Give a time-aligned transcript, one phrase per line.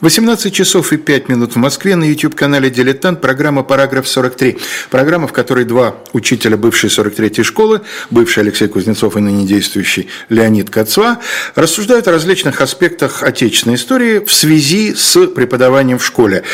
[0.00, 4.60] 18 часов и 5 минут в Москве на YouTube-канале «Дилетант» программа «Параграф 43».
[4.90, 10.70] Программа, в которой два учителя бывшей 43-й школы, бывший Алексей Кузнецов и ныне действующий Леонид
[10.70, 11.18] Кацва,
[11.56, 16.44] рассуждают о различных аспектах отечественной истории в связи с преподаванием в школе.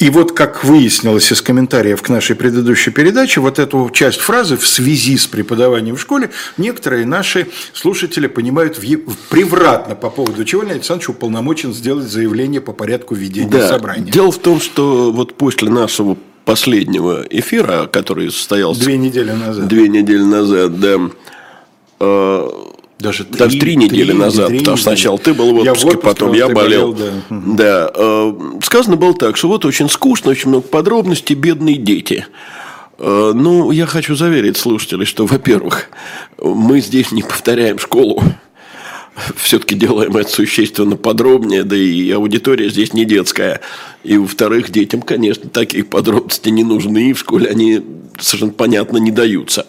[0.00, 4.66] И вот, как выяснилось из комментариев к нашей предыдущей передаче, вот эту часть фразы «в
[4.66, 8.80] связи с преподаванием в школе» некоторые наши слушатели понимают
[9.28, 13.68] превратно, по поводу чего Леонид Александрович уполномочен сделать заявление по порядку ведения да.
[13.68, 14.10] собрания.
[14.10, 16.16] Дело в том, что вот после нашего
[16.46, 18.80] последнего эфира, который состоялся...
[18.80, 19.68] Две недели назад.
[19.68, 20.96] Две недели назад, да.
[22.00, 22.48] Э,
[22.98, 25.66] даже три, Даже три недели три, назад, три потому что сначала ты был в отпуске,
[25.66, 26.92] я в отпуске, потом я болел.
[26.94, 27.42] болел да.
[27.54, 27.92] да.
[27.94, 32.24] Э, сказано было так, что вот очень скучно, очень много подробностей, бедные дети.
[32.98, 35.90] Э, ну, я хочу заверить слушателей, что, во-первых,
[36.42, 38.22] мы здесь не повторяем школу
[39.36, 43.60] все-таки делаем это существенно подробнее, да и аудитория здесь не детская.
[44.04, 47.82] И, во-вторых, детям, конечно, такие подробности не нужны, и в школе они
[48.18, 49.66] совершенно понятно не даются.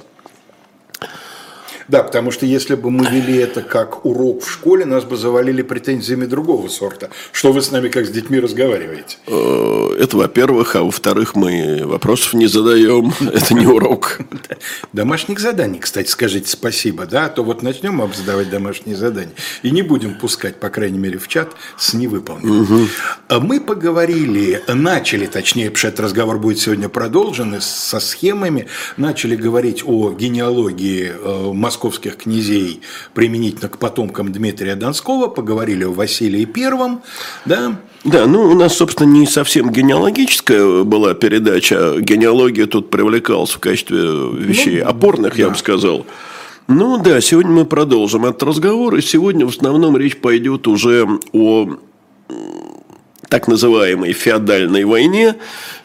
[1.92, 5.62] Да, потому что если бы мы вели это как урок в школе, нас бы завалили
[5.62, 7.10] претензиями другого сорта.
[7.34, 9.18] Что вы с нами как с детьми разговариваете?
[9.28, 13.14] Э, это, во-первых, а во-вторых, мы вопросов не задаем.
[13.20, 14.20] Это не урок.
[14.94, 19.70] Домашних заданий, кстати, скажите спасибо, да, а то вот начнем мы задавать домашние задания и
[19.70, 22.62] не будем пускать, по крайней мере, в чат с невыполненным.
[22.62, 22.88] Угу.
[23.42, 29.84] Мы поговорили, начали, точнее, потому что этот разговор будет сегодня продолжен, со схемами, начали говорить
[29.86, 32.82] о генеалогии э, Москвы московских князей
[33.16, 37.02] применительно к потомкам Дмитрия Донского, поговорили о Василии Первом,
[37.46, 41.98] да, да, ну у нас, собственно, не совсем генеалогическая была передача.
[42.00, 45.44] Генеалогия тут привлекалась в качестве вещей ну, опорных, да.
[45.44, 46.06] я бы сказал.
[46.68, 51.78] Ну да, сегодня мы продолжим этот разговор, и сегодня в основном речь пойдет уже о
[53.32, 55.38] так называемой феодальной войне.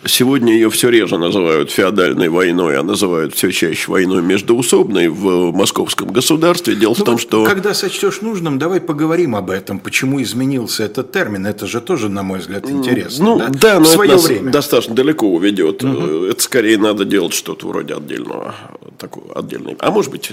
[0.05, 6.09] Сегодня ее все реже называют феодальной войной, а называют все чаще войной междоусобной в московском
[6.09, 6.75] государстве.
[6.75, 7.45] Дело ну, в том, вот что...
[7.45, 11.47] Когда сочтешь нужным, давай поговорим об этом, почему изменился этот термин.
[11.47, 13.25] Это же тоже, на мой взгляд, интересно.
[13.25, 14.51] Ну, да, да но в свое это время.
[14.51, 15.85] достаточно далеко уведет.
[15.85, 16.25] Угу.
[16.25, 18.57] Это скорее надо делать что-то вроде отдельного,
[18.99, 19.77] такого отдельного.
[19.79, 20.33] А может быть,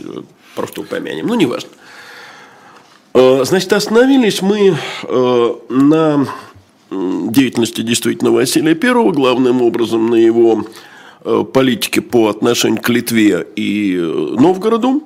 [0.55, 1.27] просто упомянем.
[1.27, 1.69] Ну, неважно.
[3.13, 6.27] Э, значит, остановились мы э, на
[7.31, 10.65] деятельности действительно Василия I, главным образом на его
[11.23, 15.03] э, политике по отношению к Литве и э, Новгороду.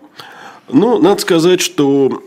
[0.71, 2.23] Но надо сказать, что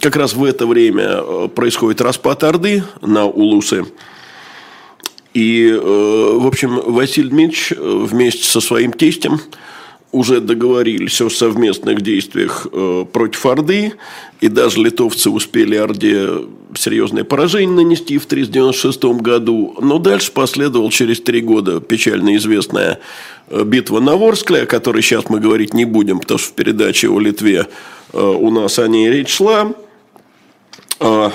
[0.00, 3.86] как раз в это время э, происходит распад Орды на Улусы.
[5.32, 9.40] И, в общем, Василий Дмитриевич вместе со своим тестем
[10.14, 12.66] уже договорились о совместных действиях
[13.12, 13.94] против Орды,
[14.40, 16.28] и даже литовцы успели Орде
[16.78, 19.76] серьезное поражение нанести в 396 году.
[19.80, 23.00] Но дальше последовал через три года печально известная
[23.48, 27.08] э, битва на Ворскле, о которой сейчас мы говорить не будем, потому что в передаче
[27.08, 27.66] о Литве
[28.12, 29.72] э, у нас о ней речь шла.
[31.00, 31.32] А,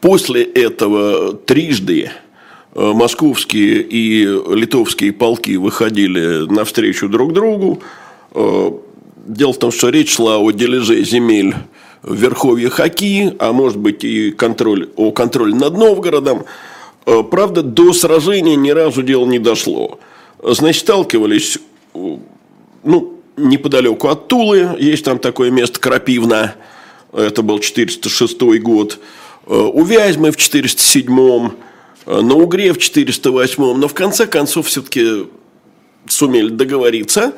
[0.00, 2.23] после этого трижды э,
[2.74, 7.80] московские и литовские полки выходили навстречу друг другу.
[9.26, 11.54] Дело в том, что речь шла о дележе земель
[12.04, 16.44] в Верховье Хаки, а может быть и контроль, о контроле над Новгородом.
[17.06, 19.98] Э, правда, до сражения ни разу дело не дошло.
[20.42, 21.58] Значит, сталкивались
[21.94, 22.16] э,
[22.82, 26.54] ну, неподалеку от Тулы, есть там такое место Крапивна,
[27.12, 28.98] это был 406 год,
[29.46, 31.50] э, у Вязьмы в 407
[32.06, 35.26] на Угре в 408 но в конце концов все-таки
[36.06, 37.32] сумели договориться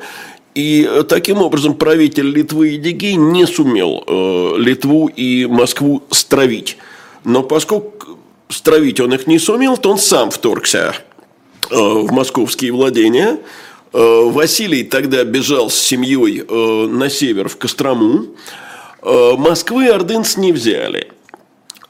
[0.57, 6.77] и э, таким образом правитель Литвы и Дигей не сумел э, Литву и Москву стравить.
[7.23, 8.17] Но поскольку
[8.49, 10.95] стравить он их не сумел, то он сам вторгся
[11.69, 13.37] э, в московские владения.
[13.93, 18.25] Э, Василий тогда бежал с семьей э, на север в Кострому.
[19.03, 21.11] Э, Москвы ордынцы не взяли.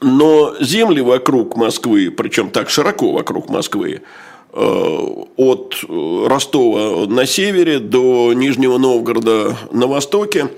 [0.00, 4.02] Но земли вокруг Москвы, причем так широко вокруг Москвы,
[4.50, 10.48] Э, от Ростова на севере до Нижнего Новгорода на востоке.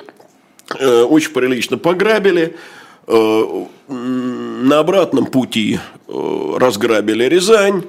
[0.78, 2.56] Э, очень прилично пограбили.
[3.08, 7.82] Э, на обратном пути разграбили Рязань.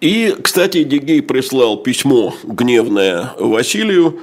[0.00, 4.20] И, кстати, Дигей прислал письмо гневное Василию,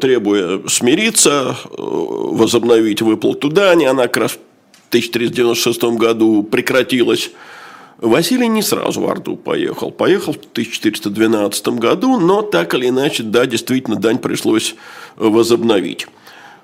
[0.00, 3.84] требуя смириться, возобновить выплату дани.
[3.84, 4.38] Она как раз
[4.92, 7.30] 1396 году прекратилась.
[7.98, 9.90] Василий не сразу в Орду поехал.
[9.90, 14.74] Поехал в 1412 году, но так или иначе, да, действительно, дань пришлось
[15.16, 16.06] возобновить.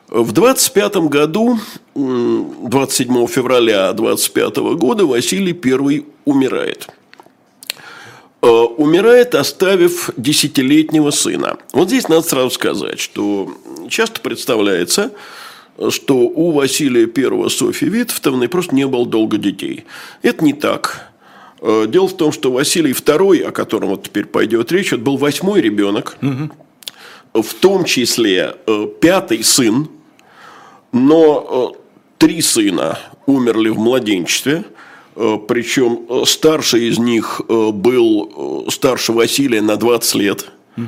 [0.08, 1.58] В 25 году,
[1.94, 6.88] 27 февраля 25 года, Василий I умирает.
[8.40, 11.56] Э, умирает, оставив десятилетнего сына.
[11.72, 13.52] Вот здесь надо сразу сказать, что
[13.88, 15.12] часто представляется,
[15.90, 19.84] что у Василия I Софьи Витовны просто не было долго детей.
[20.22, 21.12] Это не так.
[21.60, 25.16] Э, дело в том, что Василий II, о котором вот теперь пойдет речь, это был
[25.16, 27.42] восьмой ребенок, угу.
[27.42, 29.88] в том числе э, пятый сын,
[30.92, 31.78] но э,
[32.18, 34.64] три сына умерли в младенчестве,
[35.48, 40.46] причем старший из них был старше Василия на 20 лет.
[40.76, 40.86] Угу.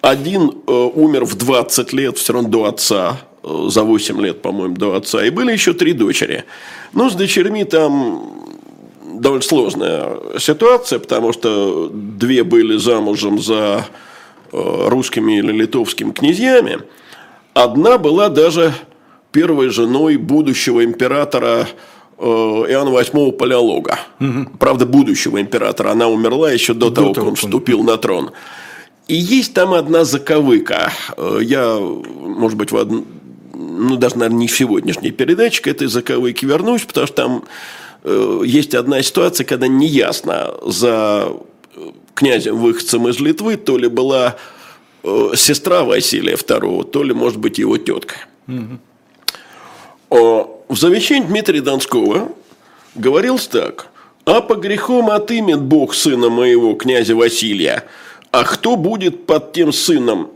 [0.00, 5.24] Один умер в 20 лет, все равно до отца, за 8 лет, по-моему, до отца.
[5.24, 6.44] И были еще три дочери.
[6.92, 8.48] Но с дочерьми там
[9.14, 13.86] довольно сложная ситуация, потому что две были замужем за
[14.52, 16.78] русскими или литовскими князьями.
[17.54, 18.72] Одна была даже
[19.32, 21.68] первой женой будущего императора
[22.18, 23.98] э, Иоанна VIII Палеолога.
[24.20, 24.58] Угу.
[24.58, 25.90] Правда, будущего императора.
[25.90, 28.30] Она умерла еще до, до того, как он вступил на трон.
[29.08, 30.92] И есть там одна заковыка.
[31.16, 32.90] Э, я, может быть, в од...
[33.78, 37.44] ну, даже, наверное, не в сегодняшней передаче к этой заковыке вернусь, потому что там
[38.04, 41.32] э, есть одна ситуация, когда неясно за
[42.14, 44.36] князем-выходцем из Литвы то ли была
[45.34, 48.16] сестра Василия II, то ли, может быть, его тетка.
[48.48, 48.78] Угу.
[50.68, 52.32] В завещании Дмитрия Донского
[52.94, 53.88] говорилось так.
[54.24, 57.84] «А по грехам отымет Бог сына моего, князя Василия,
[58.30, 60.30] а кто будет под тем сыном?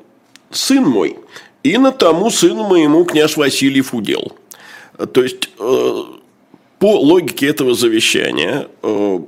[0.50, 1.18] Сын мой,
[1.62, 4.32] и на тому сыну моему княж Васильев удел».
[5.12, 6.02] То есть, э,
[6.78, 9.18] по логике этого завещания, э,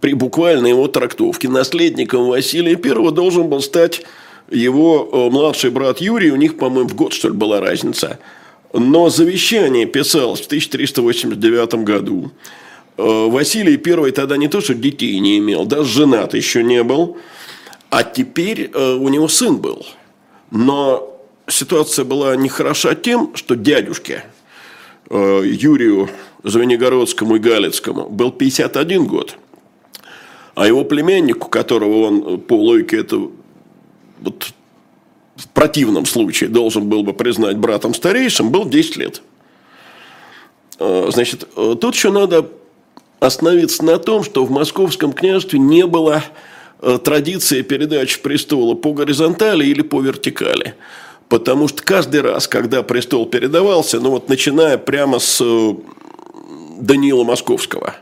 [0.00, 4.02] при буквальной его трактовке, наследником Василия I должен был стать
[4.50, 8.18] его э, младший брат Юрий, у них, по-моему, в год, что ли, была разница–
[8.72, 12.30] но завещание писалось в 1389 году.
[12.96, 17.16] Василий I тогда не то, что детей не имел, даже женат еще не был,
[17.88, 19.86] а теперь у него сын был.
[20.50, 21.09] Но
[21.50, 24.24] ситуация была нехороша тем, что дядюшке
[25.08, 26.08] э, Юрию
[26.44, 29.36] Звенигородскому и Галицкому был 51 год,
[30.54, 33.28] а его племяннику, которого он по логике это
[34.20, 34.52] вот
[35.36, 39.22] в противном случае должен был бы признать братом старейшим, был 10 лет.
[40.78, 42.48] А, значит, э, тут еще надо
[43.20, 46.22] остановиться на том, что в московском княжестве не было
[46.80, 50.74] э, традиции передачи престола по горизонтали или по вертикали.
[51.30, 55.74] Потому что каждый раз, когда престол передавался, ну вот начиная прямо с э,
[56.80, 57.94] Даниила Московского,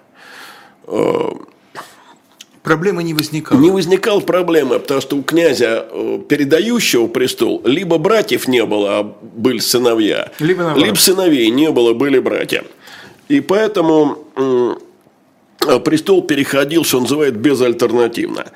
[2.63, 3.59] Проблемы не возникало.
[3.59, 9.03] Не возникал проблемы, потому что у князя, э, передающего престол, либо братьев не было, а
[9.23, 12.65] были сыновья, либо, либо сыновей не было, были братья.
[13.29, 14.75] И поэтому э,
[15.85, 18.47] престол переходил, что называют, безальтернативно.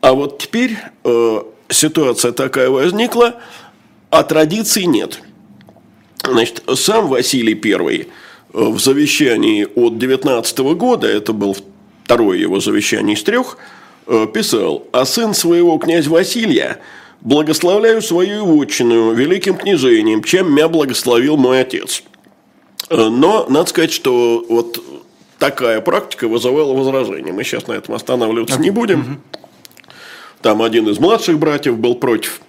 [0.00, 3.40] А вот теперь э, ситуация такая возникла,
[4.10, 5.20] а традиций нет.
[6.24, 8.06] Значит, сам Василий I
[8.52, 11.56] в завещании от 19 года, это был
[12.04, 13.56] второе его завещание из трех,
[14.06, 16.78] э, писал, «А сын своего князя Василия
[17.20, 22.02] благословляю свою вотчину великим княжением, чем меня благословил мой отец».
[22.88, 24.82] Э, но надо сказать, что вот
[25.38, 27.32] такая практика вызывала возражения.
[27.32, 29.22] Мы сейчас на этом останавливаться не будем.
[30.42, 32.40] Там один из младших братьев был против.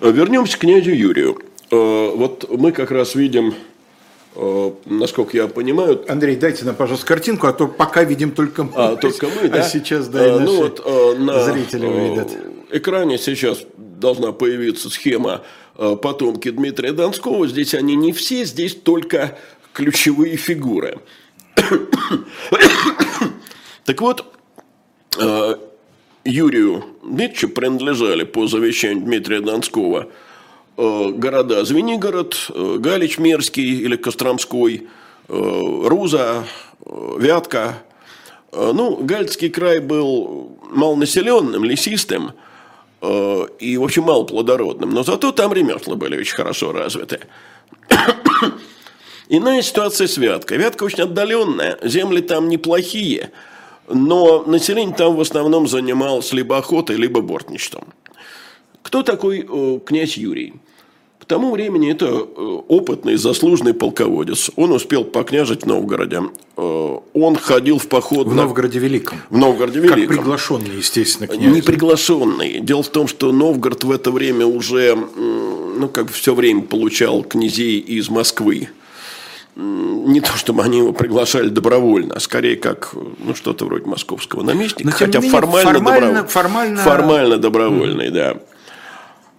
[0.00, 1.38] Э, вернемся к князю Юрию.
[1.70, 3.54] Вот мы как раз видим
[4.38, 6.04] Э, насколько я понимаю.
[6.08, 8.72] Андрей, дайте нам, пожалуйста, картинку, а то пока видим только мы.
[8.74, 9.60] А, только мы, да?
[9.60, 12.36] А сейчас, да, и а, ну, вот, э, на зрители увидят.
[12.70, 15.42] экране сейчас должна появиться схема
[15.74, 17.46] потомки Дмитрия Донского.
[17.48, 19.38] Здесь они не все, здесь только
[19.72, 21.00] ключевые фигуры.
[23.84, 24.24] так вот,
[26.24, 30.08] Юрию Дмитриевичу принадлежали по завещанию Дмитрия Донского–
[30.76, 34.86] Э, города Звенигород, э, Галич Мерский или Костромской,
[35.28, 35.32] э,
[35.84, 36.44] Руза,
[36.84, 37.82] Вятка.
[38.52, 42.32] Ну, Гальцкий край был малонаселенным, лесистым
[43.02, 44.90] и, в общем, малоплодородным.
[44.90, 47.20] Но зато там ремесла были очень хорошо развиты.
[49.28, 50.58] Иная ситуация с Вяткой.
[50.58, 53.30] Вятка очень отдаленная, земли там неплохие,
[53.88, 57.84] но население там в основном занималось либо охотой, либо бортничеством.
[58.82, 60.54] Кто такой э, князь Юрий?
[61.18, 64.50] К тому времени это э, опытный, заслуженный полководец.
[64.54, 66.22] Он успел покняжить в Новгороде.
[66.56, 68.28] Э, он ходил в поход...
[68.28, 68.42] В на...
[68.42, 69.18] Новгороде Великом.
[69.30, 70.06] В Новгороде Великом.
[70.06, 71.52] Как приглашенный, естественно, князь.
[71.52, 72.60] Не приглашенный.
[72.60, 74.96] Дело в том, что Новгород в это время уже
[75.76, 78.68] ну, как бы все время получал князей из Москвы.
[79.56, 84.90] Не то, чтобы они его приглашали добровольно, а скорее как ну, что-то вроде московского наместника.
[84.90, 86.28] Но, хотя менее, формально, формально, добро...
[86.28, 86.76] формально...
[86.82, 88.10] формально добровольный, mm.
[88.10, 88.36] да.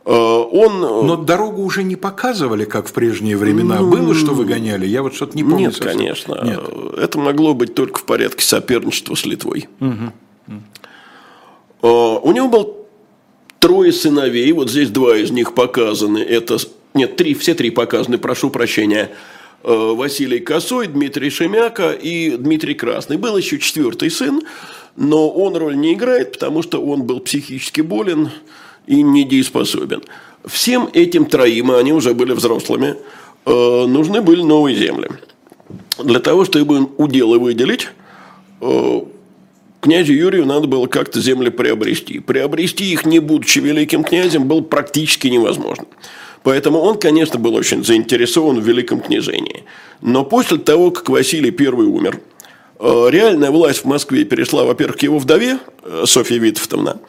[0.05, 0.83] Э, он...
[0.83, 3.79] Э, Но дорогу уже не показывали, как в прежние времена.
[3.79, 4.87] Ну, Было, что выгоняли?
[4.87, 5.67] Я вот что-то не помню.
[5.67, 5.97] Нет, совсем.
[5.97, 6.39] конечно.
[6.43, 6.61] Нет.
[6.97, 9.67] Это могло быть только в порядке соперничества с Литвой.
[9.79, 10.13] Угу.
[12.23, 12.87] У него был
[13.59, 16.19] трое сыновей, вот здесь два из них показаны.
[16.19, 16.57] Это,
[16.93, 19.11] нет, три, все три показаны, прошу прощения.
[19.69, 23.17] Э, Василий Косой, Дмитрий Шемяка и Дмитрий Красный.
[23.17, 24.41] Был еще четвертый сын,
[24.95, 28.29] но он роль не играет, потому что он был психически болен
[28.85, 30.03] и недееспособен.
[30.45, 32.95] Всем этим троим, они уже были взрослыми,
[33.45, 35.09] э, нужны были новые земли.
[36.01, 37.89] Для того, чтобы им уделы выделить,
[38.61, 39.01] э,
[39.81, 42.19] князю Юрию надо было как-то земли приобрести.
[42.19, 45.87] Приобрести их, не будучи великим князем, было практически невозможно.
[46.47, 49.65] Поэтому он, конечно, был очень заинтересован в великом княжении.
[49.99, 52.21] Но после того, как Василий I умер,
[52.79, 57.01] э, реальная власть в Москве перешла, во-первых, к его вдове, э, Софье Витовтовна,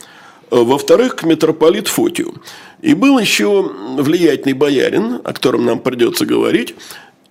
[0.51, 2.43] э, во-вторых, к митрополиту Фотию.
[2.83, 6.75] И был еще влиятельный боярин, о котором нам придется говорить,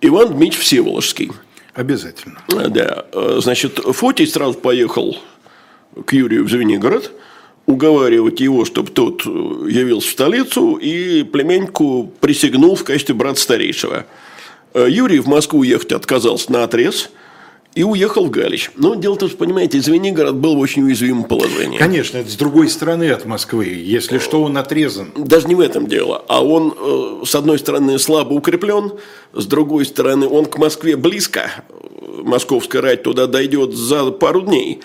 [0.00, 1.32] Иван Дмитриевич Всеволожский.
[1.74, 2.40] Обязательно.
[2.48, 3.04] Да.
[3.42, 5.18] Значит, Фотий сразу поехал
[6.06, 7.12] к Юрию в Звенигород,
[7.68, 14.06] уговаривать его, чтобы тот э, явился в столицу, и племяннику присягнул в качестве брата старейшего.
[14.72, 17.10] Э, Юрий в Москву ехать отказался на отрез
[17.74, 18.70] и уехал в Галич.
[18.76, 21.76] Но дело в том, что, понимаете, Звенигород был в очень уязвимом положении.
[21.76, 23.66] Конечно, это с другой стороны от Москвы.
[23.66, 25.12] Если что, он отрезан.
[25.14, 26.24] Даже не в этом дело.
[26.26, 28.92] А он, э, с одной стороны, слабо укреплен,
[29.34, 31.50] с другой стороны, он к Москве близко.
[32.22, 34.80] Московская рать туда дойдет за пару дней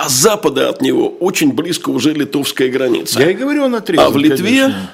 [0.00, 3.20] а с запада от него очень близко уже литовская граница.
[3.20, 4.06] Я и говорю, он отрезан.
[4.06, 4.90] А в Литве конечно.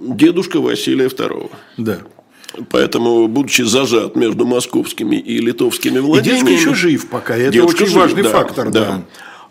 [0.00, 1.50] дедушка Василия II.
[1.76, 1.98] Да.
[2.70, 6.48] Поэтому, будучи зажат между московскими и литовскими владениями...
[6.48, 8.70] И дедушка еще жив пока, это очень жив, важный да, фактор.
[8.70, 8.84] Да.
[8.84, 9.02] да.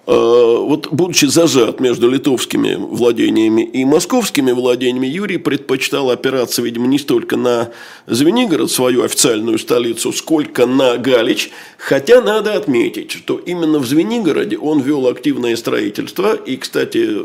[0.07, 6.97] Э, вот будучи зажат между литовскими владениями и московскими владениями, Юрий предпочитал опираться, видимо, не
[6.97, 7.71] столько на
[8.07, 11.51] Звенигород, свою официальную столицу, сколько на Галич.
[11.77, 16.35] Хотя надо отметить, что именно в Звенигороде он вел активное строительство.
[16.35, 17.23] И, кстати,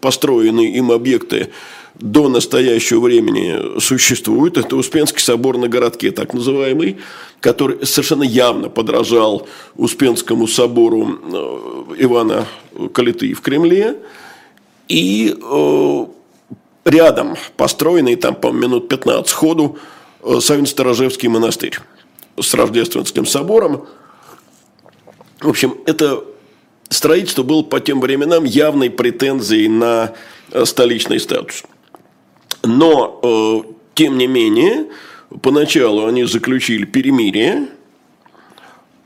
[0.00, 1.50] построенные им объекты
[1.94, 4.56] до настоящего времени существуют.
[4.56, 6.98] Это Успенский собор на городке, так называемый,
[7.40, 9.46] который совершенно явно подражал
[9.76, 12.46] Успенскому собору э, Ивана
[12.92, 13.98] Калиты в Кремле.
[14.88, 16.06] И э,
[16.84, 19.78] рядом построенный, там, по минут 15 ходу,
[20.22, 21.78] э, Савин-Сторожевский монастырь
[22.40, 23.86] с Рождественским собором.
[25.40, 26.24] В общем, это
[26.88, 30.14] строительство было по тем временам явной претензией на
[30.64, 31.64] столичный статус.
[32.62, 34.86] Но, э, тем не менее,
[35.42, 37.68] поначалу они заключили перемирие.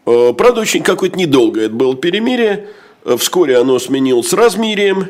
[0.04, 2.68] Э, правда, очень какое-то недолгое это было перемирие.
[3.04, 5.08] Э, вскоре оно сменилось размирием.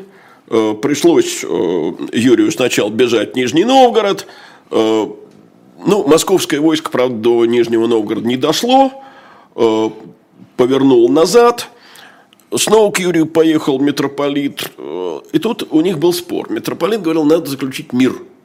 [0.49, 4.27] Э, пришлось э, Юрию сначала бежать в Нижний Новгород.
[4.71, 5.07] Э,
[5.85, 8.91] ну, московское войско, правда, до Нижнего Новгорода не дошло.
[9.55, 9.89] Э,
[10.55, 11.69] повернул назад–
[12.55, 16.49] Снова к Юрию поехал митрополит, э, и тут у них был спор.
[16.49, 18.13] Митрополит говорил, надо заключить мир–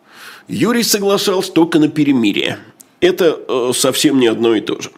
[0.48, 2.58] Юрий соглашался только на перемирие.
[3.00, 4.90] Это э, совсем не одно и то же.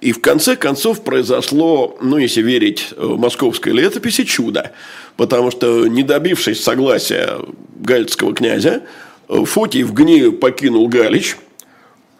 [0.00, 4.72] И в конце концов произошло, ну, если верить э, московской летописи, чудо.
[5.16, 7.38] Потому что, не добившись согласия
[7.76, 8.82] галицкого князя,
[9.28, 11.36] э, Фотий в гневе покинул Галич,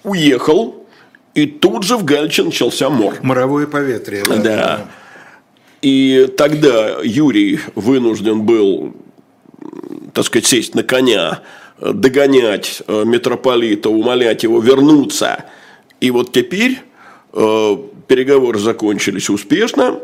[0.02, 0.86] уехал,
[1.34, 3.16] и тут же в Галиче начался мор.
[3.22, 4.24] Моровое поветрие.
[4.24, 4.36] Да.
[4.36, 4.86] да.
[5.82, 8.96] И тогда Юрий вынужден был,
[10.12, 11.42] так сказать, сесть на коня
[11.80, 15.44] догонять э, митрополита, умолять его вернуться.
[16.00, 16.80] И вот теперь
[17.32, 20.00] э, переговоры закончились успешно.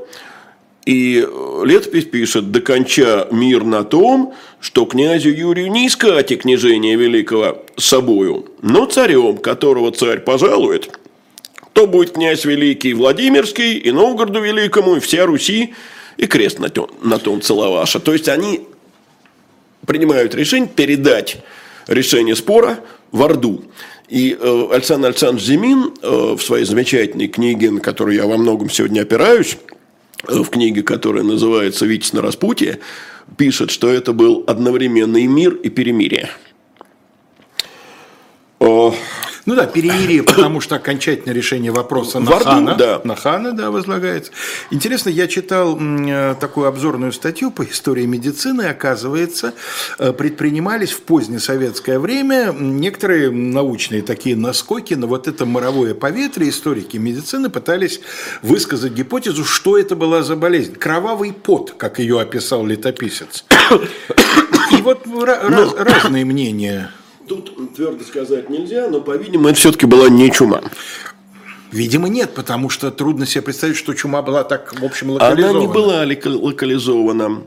[0.87, 6.97] И э, летопись пишет, доконча мир на том, что князю Юрию не искать и княжения
[6.97, 10.99] великого собою, но царем, которого царь пожалует,
[11.73, 15.75] то будет князь великий Владимирский, и Новгороду великому, и вся Руси,
[16.19, 17.99] и крест на том, на том целоваша.
[17.99, 18.61] То есть, они
[19.87, 21.39] принимают решение передать
[21.87, 22.81] решение спора
[23.13, 23.65] в Орду.
[24.09, 28.69] И э, Александр Александрович Зимин э, в своей замечательной книге, на которую я во многом
[28.69, 29.57] сегодня опираюсь,
[30.29, 32.81] э, в книге, которая называется «Витязь на распутье»,
[33.37, 36.29] пишет, что это был одновременно и мир, и перемирие.
[39.47, 43.01] Ну да, перемирие, потому что окончательное решение вопроса на Орду, хана, да.
[43.05, 44.33] на хана, да, возлагается.
[44.71, 49.55] Интересно, я читал э, такую обзорную статью по истории медицины, оказывается,
[49.99, 56.51] э, предпринимались в позднее советское время некоторые научные такие наскоки на вот это моровое поветрие,
[56.51, 58.01] историки медицины пытались
[58.43, 60.75] высказать гипотезу, что это была за болезнь.
[60.75, 63.45] Кровавый пот, как ее описал летописец.
[64.73, 66.91] И вот ну, разные мнения
[67.29, 70.63] Тут твердо сказать нельзя, но, по-видимому, это все-таки была не чума.
[71.73, 75.51] Видимо, нет, потому что трудно себе представить, что чума была так, в общем, локализована.
[75.51, 76.05] Она не была
[76.41, 77.43] локализована.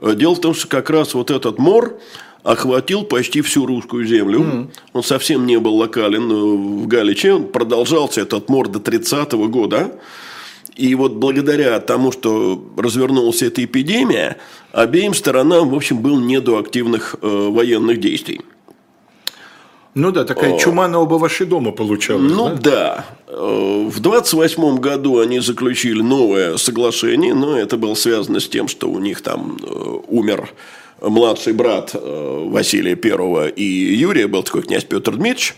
[0.00, 1.98] Дело в том, что как раз вот этот мор
[2.42, 4.40] охватил почти всю русскую землю.
[4.40, 4.68] Mm.
[4.92, 7.34] Он совсем не был локален в Галиче.
[7.34, 9.98] Он продолжался этот мор до 30-го года.
[10.76, 14.36] И вот благодаря тому, что развернулась эта эпидемия,
[14.72, 18.42] обеим сторонам, в общем, был не до активных э, военных действий.
[19.96, 22.30] Ну да, такая чума на оба ваши дома получалась.
[22.30, 22.60] Ну да.
[22.60, 23.04] да.
[23.28, 28.90] Э, в 28 году они заключили новое соглашение, но это было связано с тем, что
[28.90, 30.50] у них там э, умер
[31.00, 35.54] младший брат э, Василия I и Юрия, был такой князь Петр Дмитриевич.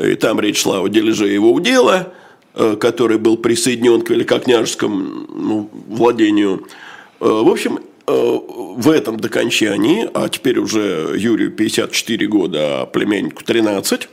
[0.00, 2.14] И там речь шла о дележе его удела,
[2.54, 6.66] который был присоединен к великокняжескому ну, владению.
[7.20, 14.06] В общем, в этом докончании, а теперь уже Юрию 54 года, а племяннику 13, э,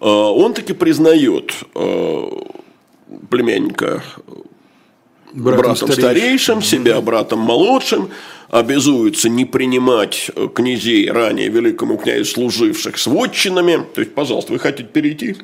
[0.00, 2.28] он таки признает э,
[3.28, 4.02] племянника
[5.32, 8.10] братом, братом старейшим, старейшим, себя братом молодшим,
[8.48, 13.84] обязуется не принимать князей, ранее великому князю служивших с вотчинами.
[13.94, 15.36] То есть, пожалуйста, вы хотите перейти?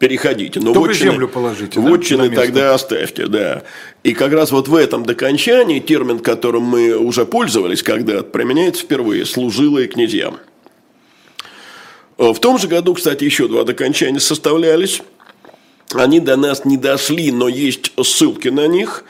[0.00, 0.58] Переходите.
[0.58, 1.78] Но Только вотчины, землю положите.
[1.78, 3.62] Вотчины да, тогда оставьте, да.
[4.02, 9.24] И как раз вот в этом докончании термин, которым мы уже пользовались когда-то, применяется впервые–
[9.26, 10.38] служилые князьям.
[12.16, 15.02] В том же году, кстати, еще два докончания составлялись.
[15.92, 19.04] Они до нас не дошли, но есть ссылки на них.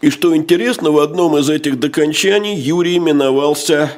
[0.00, 3.90] И что интересно, в одном из этих докончаний Юрий именовался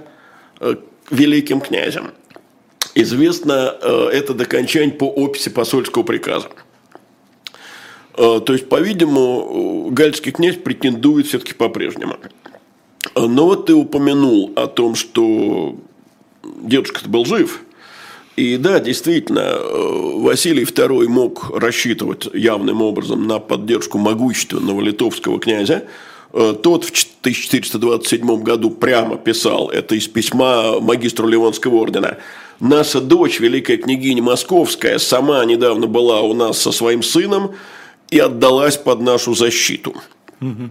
[0.61, 0.76] э,
[1.11, 2.12] великим князем
[3.02, 6.49] известно э, это докончание по описи посольского приказа.
[8.17, 12.17] Э, то есть, по-видимому, гальский князь претендует все-таки по-прежнему.
[13.15, 15.76] Но вот ты упомянул о том, что
[16.43, 17.63] дедушка-то был жив.
[18.37, 25.84] И да, действительно, э, Василий II мог рассчитывать явным образом на поддержку могущественного литовского князя.
[26.30, 32.19] Тот в 1427 году прямо писал это из письма магистру Ливонского ордена–
[32.60, 37.54] Наша дочь, великая княгиня Московская, сама недавно была у нас со своим сыном
[38.10, 39.94] и отдалась под нашу защиту.
[40.40, 40.71] Угу.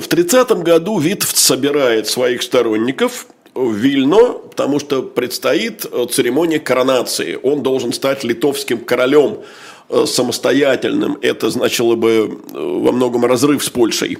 [0.00, 7.38] В 30 году Витовт собирает своих сторонников в Вильно, потому что предстоит э, церемония коронации.
[7.42, 9.38] Он должен стать литовским королем
[9.88, 11.18] э, самостоятельным.
[11.22, 14.18] Это значило бы во многом разрыв с Польшей.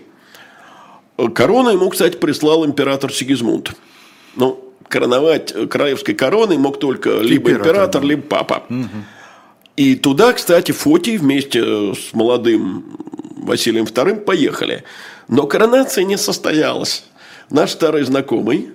[1.34, 3.72] Корону ему, кстати, прислал император Сигизмунд.
[4.36, 8.64] Ну, короновать краевской короной мог только либо император, император либо папа.
[8.68, 8.88] Угу.
[9.76, 12.96] И туда, кстати, Фотий вместе с молодым
[13.36, 14.84] Василием II поехали.
[15.28, 17.04] Но коронация не состоялась.
[17.50, 18.70] Наш старый знакомый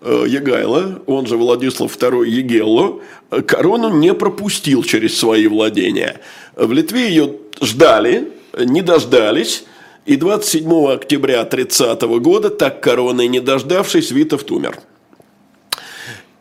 [0.00, 3.00] э, Егайло, он же Владислав II Егелло,
[3.46, 6.20] корону не пропустил через свои владения.
[6.54, 9.64] В Литве ее ждали, не дождались,
[10.06, 14.78] и 27 октября 30 года, так короны не дождавшись, Витовт умер.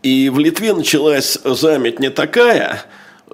[0.04, 2.84] И в Литве началась заметь не такая,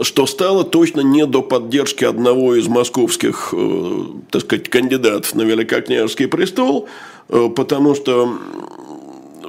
[0.01, 6.27] что стало точно не до поддержки одного из московских, э, так сказать, кандидатов на великокняжеский
[6.27, 6.87] престол,
[7.29, 8.37] э, потому что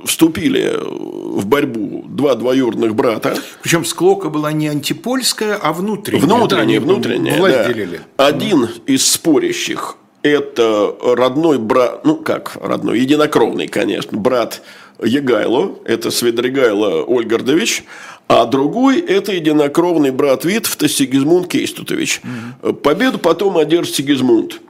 [0.06, 3.36] вступили в борьбу два двоюродных брата.
[3.62, 6.24] Причем склока была не антипольская, а внутренняя.
[6.24, 7.38] Внутренняя, да, внутренняя.
[7.38, 7.72] Власть да.
[7.72, 8.00] делили.
[8.16, 14.62] Один из спорящих– это родной брат, ну как родной, единокровный, конечно, брат
[15.02, 17.84] Егайло, это Свидригайло Ольгардович,
[18.28, 22.20] а другой– это единокровный брат Витовта Сигизмунд Кейстутович.
[22.62, 22.74] Угу.
[22.74, 24.60] Победу потом одержит Сигизмунд.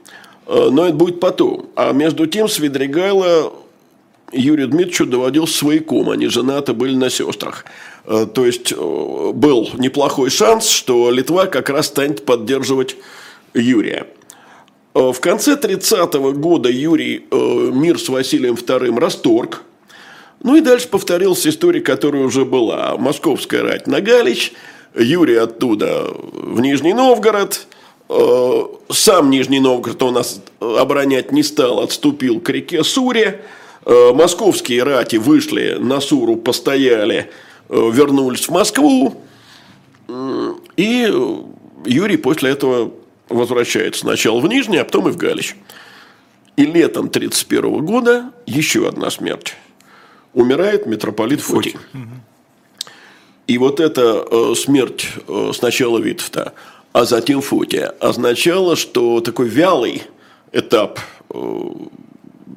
[0.47, 1.67] Э, но это будет потом.
[1.75, 3.53] А между тем Свидригайло
[4.31, 6.09] Юрию Дмитриевичу доводил свояком.
[6.09, 7.65] Они женаты были на сестрах.
[8.05, 12.95] Э, то есть, э, был неплохой шанс, что Литва как раз станет поддерживать
[13.53, 14.07] Юрия.
[14.93, 19.63] В конце 30-го года Юрий мир с Василием II расторг–
[20.43, 22.95] ну и дальше повторилась история, которая уже была.
[22.97, 24.53] Московская рать на Галич,
[24.95, 27.67] Юрий оттуда в Нижний Новгород,
[28.09, 33.41] э, сам Нижний Новгород у нас оборонять не стал, отступил к реке Суре.
[33.85, 37.29] Э, московские рати вышли на Суру, постояли,
[37.69, 39.21] э, вернулись в Москву.
[40.75, 41.13] И
[41.85, 42.91] Юрий после этого
[43.29, 45.55] возвращается сначала в Нижний, а потом и в Галич.
[46.57, 49.55] И летом 1931 года еще одна смерть.
[50.33, 51.75] Умирает митрополит Фотий.
[53.47, 56.53] И вот эта э, смерть э, сначала Витовта,
[56.93, 60.03] а затем Фотия означала, что такой вялый
[60.53, 61.69] этап э,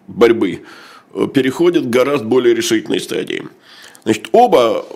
[0.06, 0.62] борьбы
[1.32, 3.48] переходит к гораздо более решительной стадии.
[4.04, 4.87] Значит, оба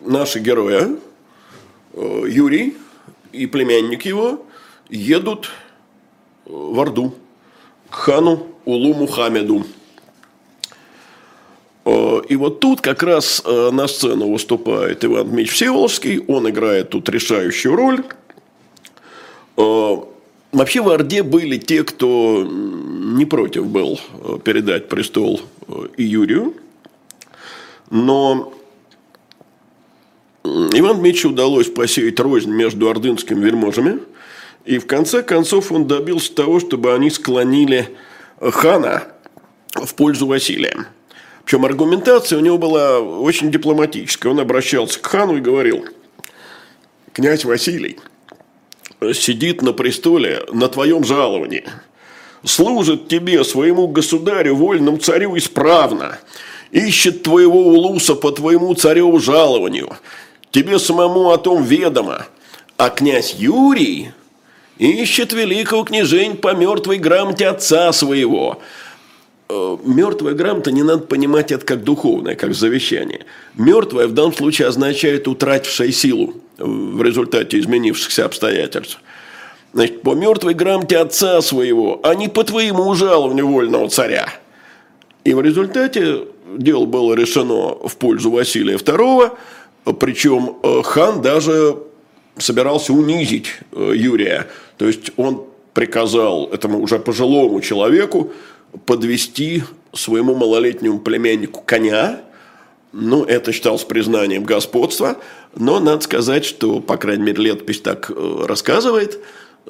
[0.00, 0.96] наши героя,
[1.94, 2.76] Юрий
[3.32, 4.46] и племянник его,
[4.88, 5.50] едут
[6.44, 7.14] в Орду
[7.88, 9.64] к хану Улу Мухаммеду.
[11.84, 16.90] Э, и вот тут как раз э, на сцену выступает Иван Дмитриевич Всеволожский, он играет
[16.90, 18.04] тут решающую роль.
[19.56, 19.96] Э,
[20.52, 23.98] вообще в Орде были те, кто не против был
[24.44, 25.40] передать престол
[25.96, 26.54] и Юрию,
[27.90, 28.52] но
[30.44, 34.00] Иван Дмитриевичу удалось посеять рознь между ордынскими вельможами,
[34.64, 37.96] и в конце концов он добился того, чтобы они склонили
[38.40, 39.04] хана
[39.74, 40.86] в пользу Василия.
[41.50, 44.30] Причем аргументация у него была очень дипломатическая.
[44.30, 45.84] Он обращался к хану и говорил,
[47.12, 47.98] князь Василий
[49.12, 51.64] сидит на престоле на твоем жаловании,
[52.44, 56.20] служит тебе, своему государю, вольному царю исправно,
[56.70, 59.96] ищет твоего улуса по твоему цареву жалованию,
[60.52, 62.28] тебе самому о том ведомо,
[62.76, 64.12] а князь Юрий
[64.78, 68.62] ищет великого княжень по мертвой грамоте отца своего–
[69.84, 73.26] мертвая грамота не надо понимать это как духовное, как завещание.
[73.56, 79.00] Мертвая в данном случае означает утратившая силу в результате изменившихся обстоятельств.
[79.72, 84.28] Значит, по мертвой грамоте отца своего, а не по твоему жалованию вольного царя.
[85.24, 86.24] И в результате
[86.56, 89.32] дело было решено в пользу Василия II,
[89.98, 91.76] причем э, хан даже
[92.36, 94.48] собирался унизить э, Юрия.
[94.76, 98.32] То есть он приказал этому уже пожилому человеку
[98.86, 102.20] подвести своему малолетнему племяннику коня.
[102.92, 105.18] Ну, это считалось признанием господства.
[105.56, 109.18] Но надо сказать, что, по крайней мере, летопись так э, рассказывает,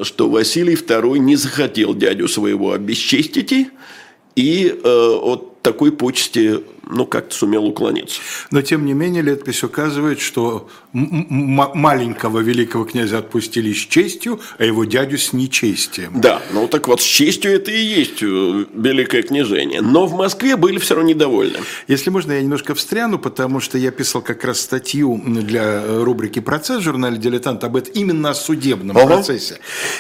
[0.03, 3.53] что Василий II не захотел дядю своего обесчестить
[4.37, 8.21] и э, от такой почести ну, как-то сумел уклониться.
[8.51, 14.85] Но, тем не менее, летопись указывает, что маленького великого князя отпустили с честью, а его
[14.85, 16.21] дядю с нечестием.
[16.21, 18.27] Да, ну так вот, с честью это и есть э,
[18.75, 19.81] великое княжение.
[19.81, 21.59] Но в Москве были все равно недовольны.
[21.87, 26.41] Если можно, я немножко встряну, потому что я писал как раз статью для э, рубрики
[26.41, 29.07] «Процесс» в журнале «Дилетант» об этом, именно о судебном ага.
[29.07, 29.59] процессе.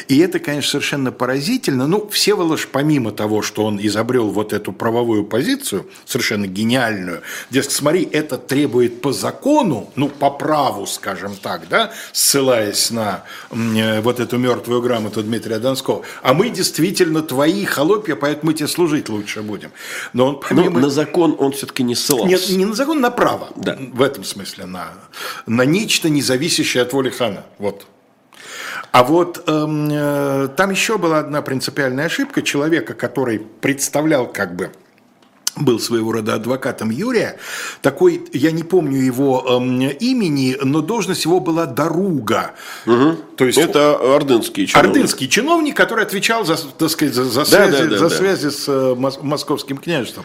[0.09, 1.87] И это, конечно, совершенно поразительно.
[1.87, 7.23] Ну, Всеволож, помимо того, что он изобрел вот эту правовую позицию, совершенно гениально, гениальную.
[7.51, 14.01] Дескать, смотри, это требует по закону, ну, по праву, скажем так, да, ссылаясь на э,
[14.01, 16.03] вот эту мертвую грамоту Дмитрия Донского.
[16.23, 19.73] А мы действительно твои холопья, поэтому мы тебе служить лучше будем.
[20.12, 20.71] Но он помимо...
[20.71, 22.29] Но на закон он все-таки не ссылался.
[22.29, 23.49] Нет, не на закон, на право.
[23.57, 23.77] Да.
[23.93, 24.88] В этом смысле, на,
[25.47, 27.45] на нечто, не зависящее от воли хана.
[27.59, 27.87] Вот.
[28.93, 34.73] А вот эм, э, там еще была одна принципиальная ошибка человека, который представлял как бы
[35.57, 37.37] был своего рода адвокатом Юрия.
[37.83, 42.53] Такой, я не помню его эм, имени, но должность его была Даруга.
[42.87, 43.17] Угу.
[43.37, 44.91] То есть, Это ордынский чиновник.
[44.91, 48.17] Ордынский чиновник, который отвечал за, так сказать, за, за, связи, да, да, за да.
[48.17, 50.25] связи с э, московским княжеством.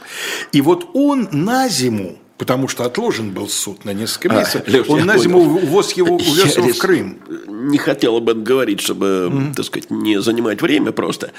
[0.52, 4.64] И вот он на зиму, потому что отложен был суд на несколько а, месяцев.
[4.68, 7.20] А, Леш, он на зиму увоз его, увез его в Крым.
[7.48, 11.32] Не хотел об этом говорить, чтобы, mm так сказать, не занимать время просто.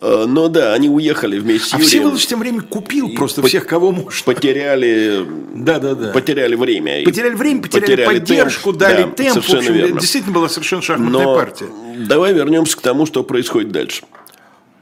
[0.00, 1.86] Но да, они уехали вместе с а Юрием.
[1.86, 4.24] А Всеволодович тем временем купил просто по- всех, кого может.
[4.24, 6.12] Потеряли, да, да, да.
[6.12, 7.04] потеряли время.
[7.04, 8.78] Потеряли время, потеряли, потеряли поддержку, темп.
[8.78, 9.32] дали да, темп.
[9.32, 10.00] Совершенно в общем, верно.
[10.00, 11.66] Действительно была совершенно шахматная Но партия.
[12.06, 14.04] Давай вернемся к тому, что происходит дальше.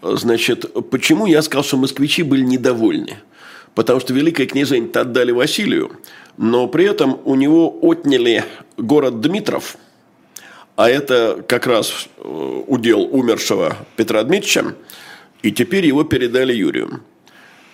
[0.02, 3.16] Значит, почему я сказал, что москвичи были недовольны?
[3.74, 5.92] Потому что Великое княжение отдали Василию,
[6.36, 8.44] но при этом у него отняли
[8.76, 9.76] город Дмитров,
[10.76, 14.74] а это как раз э, удел умершего Петра Дмитриевича,
[15.46, 17.00] и теперь его передали Юрию.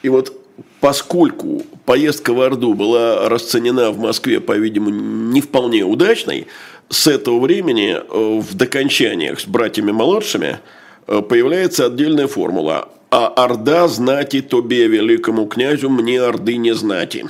[0.02, 0.32] И вот
[0.80, 6.48] поскольку поездка в Орду была расценена в Москве, по-видимому, не вполне удачной,
[6.90, 10.58] с этого времени э, в докончаниях с братьями молодшими
[11.06, 12.88] э, появляется отдельная формула.
[13.10, 17.24] А Орда знати тобе, великому князю, мне Орды не знати.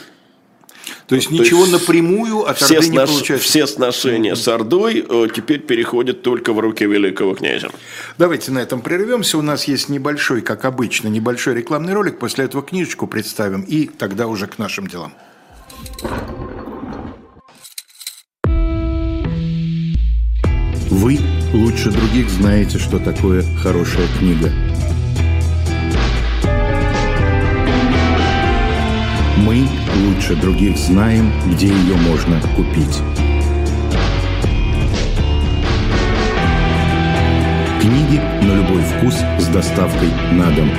[1.12, 3.46] То есть ничего То есть напрямую от все Орды не получается.
[3.46, 7.68] Все сношения с Ордой э, теперь переходят только в руки великого князя.
[8.16, 9.36] Давайте на этом прервемся.
[9.36, 12.18] У нас есть небольшой, как обычно, небольшой рекламный ролик.
[12.18, 15.12] После этого книжечку представим и тогда уже к нашим делам.
[20.88, 21.18] Вы
[21.52, 24.50] лучше других знаете, что такое хорошая книга.
[29.36, 33.00] Мы лучше других знаем, где ее можно купить.
[37.80, 40.70] Книги на любой вкус с доставкой на дом.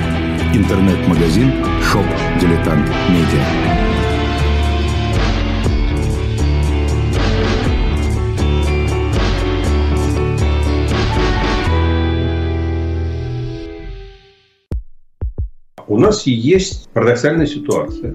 [0.54, 2.06] Интернет-магазин «Shop
[2.40, 3.84] Diletant Media».
[15.86, 18.14] У нас есть парадоксальная ситуация.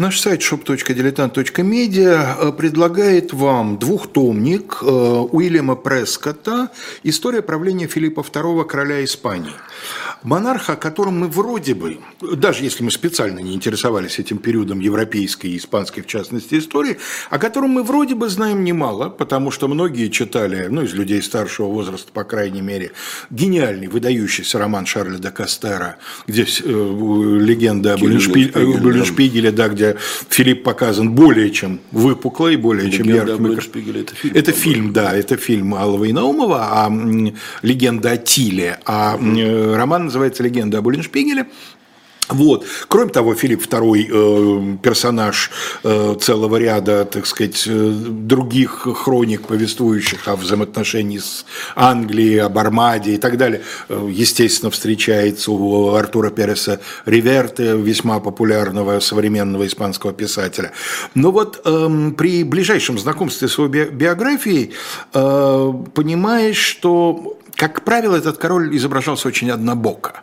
[0.00, 6.70] Наш сайт shop.diletant.media э, предлагает вам двухтомник э, Уильяма Прескота
[7.02, 9.52] «История правления Филиппа II, короля Испании».
[10.22, 15.48] Монарха, о котором мы вроде бы, даже если мы специально не интересовались этим периодом европейской
[15.48, 16.98] и испанской, в частности, истории,
[17.30, 21.68] о котором мы вроде бы знаем немало, потому что многие читали, ну, из людей старшего
[21.68, 22.92] возраста, по крайней мере,
[23.30, 29.89] гениальный, выдающийся роман Шарля де Кастера, где э, легенда об Уллиншпигеле, да, где
[30.28, 33.32] Филипп показан более чем выпукло и более легенда чем ярко.
[34.00, 34.34] это фильм.
[34.34, 36.92] Это фильм, да, это фильм Аллова и Наумова, а
[37.62, 41.46] легенда о Тиле, а роман называется «Легенда об Уллиншпигеле».
[42.30, 42.66] Вот.
[42.88, 45.50] Кроме того, Филипп II э, персонаж
[45.82, 53.14] э, целого ряда, так сказать, э, других хроник, повествующих о взаимоотношении с Англией, об Армаде
[53.14, 53.62] и так далее.
[53.88, 60.72] Э, естественно, встречается у Артура Переса Риверте, весьма популярного современного испанского писателя.
[61.14, 64.72] Но вот э, при ближайшем знакомстве с его биографией
[65.12, 70.22] э, понимаешь, что как правило, этот король изображался очень однобоко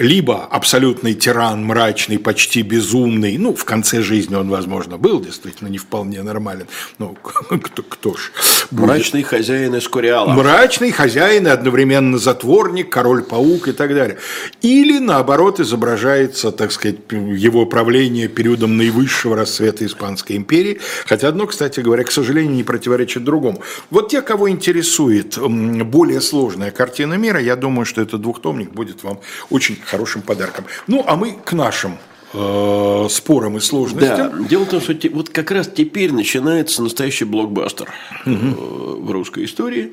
[0.00, 5.76] либо абсолютный тиран, мрачный, почти безумный, ну, в конце жизни он, возможно, был действительно не
[5.76, 6.66] вполне нормален,
[6.98, 7.14] ну,
[7.62, 8.32] кто, кто ж.
[8.70, 8.86] Будет.
[8.86, 10.32] Мрачный хозяин Эскориала.
[10.32, 14.16] Мрачный хозяин и одновременно затворник, король-паук и так далее.
[14.62, 21.80] Или, наоборот, изображается, так сказать, его правление периодом наивысшего расцвета Испанской империи, хотя одно, кстати
[21.80, 23.60] говоря, к сожалению, не противоречит другому.
[23.90, 29.20] Вот те, кого интересует более сложная картина мира, я думаю, что этот двухтомник будет вам
[29.50, 30.64] очень хорошим подарком.
[30.86, 31.98] Ну, а мы к нашим
[32.32, 34.42] э, спорам и сложностям.
[34.42, 37.92] Да, дело в том, что вот как раз теперь начинается настоящий блокбастер
[38.26, 39.02] угу.
[39.02, 39.92] в русской истории.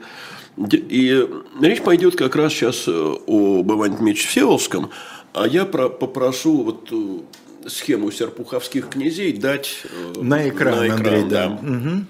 [0.71, 1.27] И
[1.61, 4.89] речь пойдет как раз сейчас э, об Иване Дмитриевиче Всеволжском,
[5.33, 6.91] а я про, попрошу вот
[7.67, 9.83] схему серпуховских князей дать
[10.15, 11.47] на экран, на экран Андрей, да.
[11.47, 11.69] да.
[11.69, 12.05] Угу.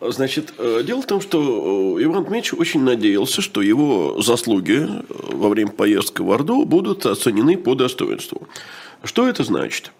[0.00, 5.02] Значит, э, дело в том, что э, Иван Дмитриевич очень надеялся, что его заслуги э,
[5.08, 8.48] во время поездки в Орду будут оценены по достоинству.
[9.04, 9.92] Что это значит?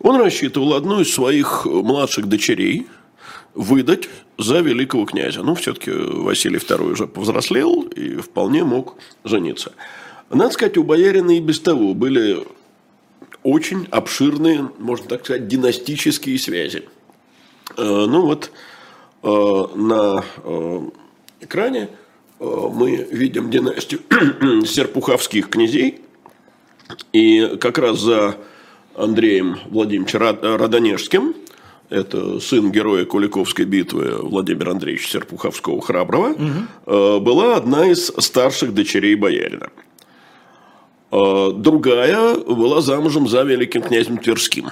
[0.00, 2.88] Он рассчитывал одну из своих младших дочерей
[3.54, 5.42] выдать за великого князя.
[5.42, 9.72] Ну, все-таки Василий II уже повзрослел и вполне мог жениться.
[10.28, 12.46] Надо сказать, у боярина и без того были
[13.42, 16.84] очень обширные, можно так сказать, династические связи.
[17.76, 18.52] Ну вот,
[19.74, 20.80] на э,
[21.40, 21.88] экране
[22.40, 24.00] э, мы видим династию
[24.66, 26.00] серпуховских князей.
[27.12, 28.36] И как раз за
[28.94, 31.34] Андреем Владимировичем Родонежским,
[31.90, 37.20] это сын героя Куликовской битвы Владимира Андреевича Серпуховского Храброго, угу.
[37.20, 39.70] была одна из старших дочерей боярина.
[41.10, 44.70] Другая была замужем за великим князем Тверским.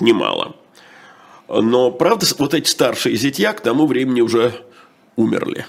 [0.00, 0.54] Немало.
[1.48, 4.52] Но, правда, вот эти старшие зятья к тому времени уже
[5.16, 5.66] умерли.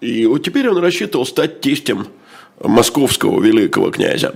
[0.00, 2.08] И вот теперь он рассчитывал стать тестем
[2.60, 4.34] московского великого князя.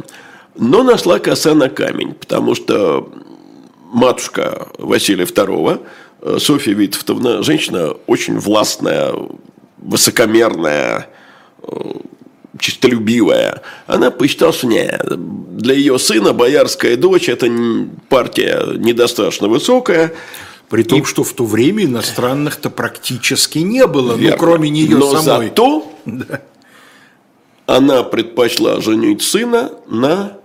[0.54, 3.12] Но нашла коса на камень, потому что
[3.92, 9.14] матушка Василия II, Софья Витовтовна, женщина очень властная,
[9.78, 11.08] высокомерная,
[12.58, 17.48] чистолюбивая, она посчитала, что не, для ее сына боярская дочь– это
[18.08, 20.12] партия недостаточно высокая,
[20.68, 21.04] при том, и...
[21.04, 24.36] что в то время иностранных-то практически не было, ну, Верно.
[24.36, 25.48] ну, кроме нее Но самой.
[25.48, 26.40] зато да.
[27.66, 30.38] она предпочла женить сына на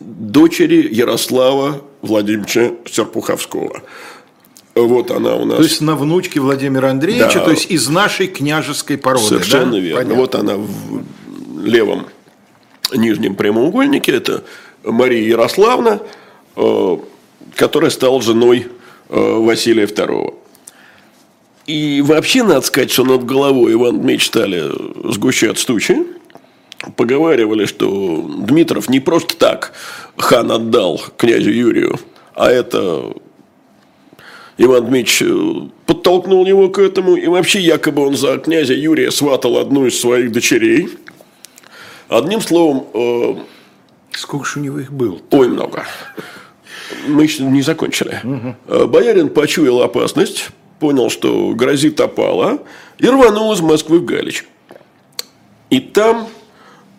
[0.00, 3.82] дочери Ярослава Владимировича Серпуховского.
[4.74, 5.56] Вот она у нас.
[5.56, 7.44] То есть на внучке Владимира Андреевича, Да.
[7.46, 9.26] то есть из нашей княжеской породы.
[9.26, 9.78] Совершенно да?
[9.78, 9.96] верно.
[10.02, 10.20] Понятно.
[10.20, 12.06] Вот она в левом
[12.94, 14.12] нижнем прямоугольнике.
[14.12, 14.44] Это
[14.84, 16.00] Мария Ярославна,
[16.56, 16.96] э,
[17.56, 18.68] которая стала женой
[19.08, 20.34] э, Василия II.
[21.66, 24.70] И вообще, надо сказать, что над головой Иван Дмитрич стали
[25.12, 25.98] сгущаться тучи.
[26.96, 29.72] Поговаривали, что Дмитров не просто так
[30.16, 32.00] хан отдал князю Юрию,
[32.34, 33.12] а это
[34.62, 39.56] Иван Дмитрич э, подтолкнул его к этому, и вообще якобы он за князя Юрия сватал
[39.56, 40.90] одну из своих дочерей.
[42.08, 43.36] Одним словом, э,
[44.12, 45.18] Сколько же у него их было?
[45.30, 45.86] ой, много.
[47.08, 48.20] Мы еще не закончили.
[48.66, 52.62] Э, Боярин почуял опасность, понял, что грозит опала,
[52.98, 54.44] и рванул из Москвы в Галич.
[55.70, 56.28] И там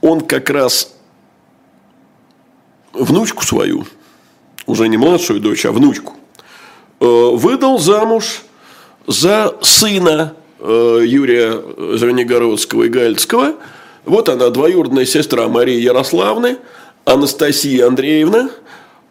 [0.02, 0.96] он как раз
[2.92, 3.86] внучку свою,
[4.66, 6.14] уже не младшую дочь, а внучку,
[7.06, 8.42] выдал замуж
[9.08, 11.54] за сына э, Юрия
[11.98, 13.54] Звенигородского и Гальцкого.
[14.06, 16.58] Вот она, двоюродная сестра Марии Ярославны,
[17.06, 18.50] Анастасия Андреевна.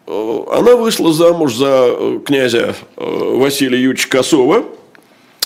[0.07, 4.63] Э, Она вышла замуж за э, князя э, Василия Юрьевича Косова.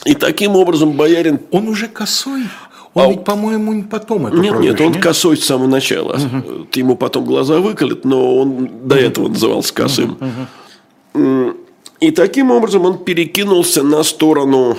[0.06, 2.44] И таким образом боярин Он уже косой?
[2.94, 6.18] Он А- ведь, по-моему, не потом это нет, нет, он косой с самого начала.
[6.72, 10.18] Ты ему потом глаза выколет, но он до этого назывался косым.
[11.16, 11.58] М,
[12.00, 14.78] И таким образом он перекинулся на сторону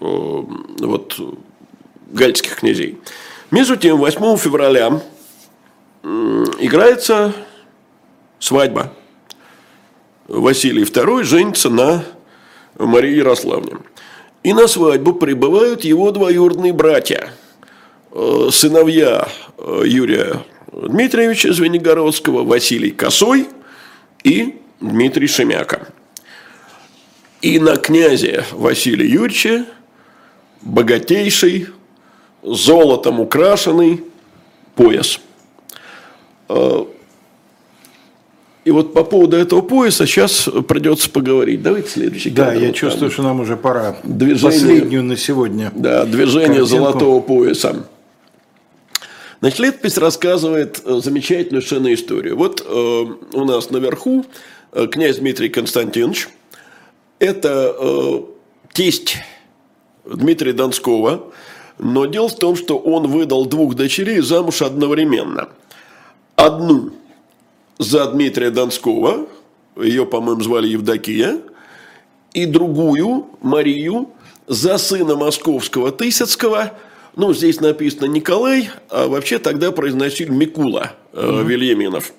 [0.00, 1.20] вот,
[2.10, 2.98] гальских князей.
[3.50, 5.00] Между тем, 8 февраля
[6.02, 7.32] м, играется
[8.38, 8.92] свадьба.
[10.26, 12.04] Василий II женится на
[12.78, 13.78] Марии Ярославне.
[14.42, 17.32] И на свадьбу прибывают его двоюродные братья–
[18.12, 23.48] э, сыновья э, Юрия Дмитриевича Звенигородского, Василий Косой
[24.24, 25.88] и Дмитрий Шемяка.
[27.40, 29.64] И на князе Василия Юрьевича
[30.62, 31.68] богатейший,
[32.42, 34.02] золотом украшенный
[34.74, 35.20] пояс.
[36.48, 36.84] Э,
[38.64, 41.62] И вот по поводу этого пояса сейчас придется поговорить.
[41.62, 42.60] Давайте следующий Да, кадр.
[42.60, 44.42] я Вот чувствую, что нам уже пора Движение.
[44.42, 45.72] последнюю на сегодня.
[45.74, 46.66] Да, движение Картинку.
[46.66, 47.86] золотого пояса.
[49.40, 52.36] Значит, летопись рассказывает э, замечательную совершенно историю.
[52.36, 54.26] Вот э, у нас наверху
[54.72, 56.28] э, князь Дмитрий Константинович.
[57.18, 58.20] Это э,
[58.72, 59.16] тесть
[60.04, 61.32] Дмитрия Донского.
[61.78, 65.48] Но дело в том, что он выдал двух дочерей замуж одновременно.
[66.36, 66.92] Одну
[67.78, 69.26] за Дмитрия Донского,
[69.76, 71.40] ее, по-моему, звали Евдокия,
[72.34, 74.10] и другую, Марию,
[74.46, 76.72] за сына московского Тысяцкого,
[77.16, 82.12] ну, здесь написано Николай, а вообще тогда произносили Микула э, Вильяминов.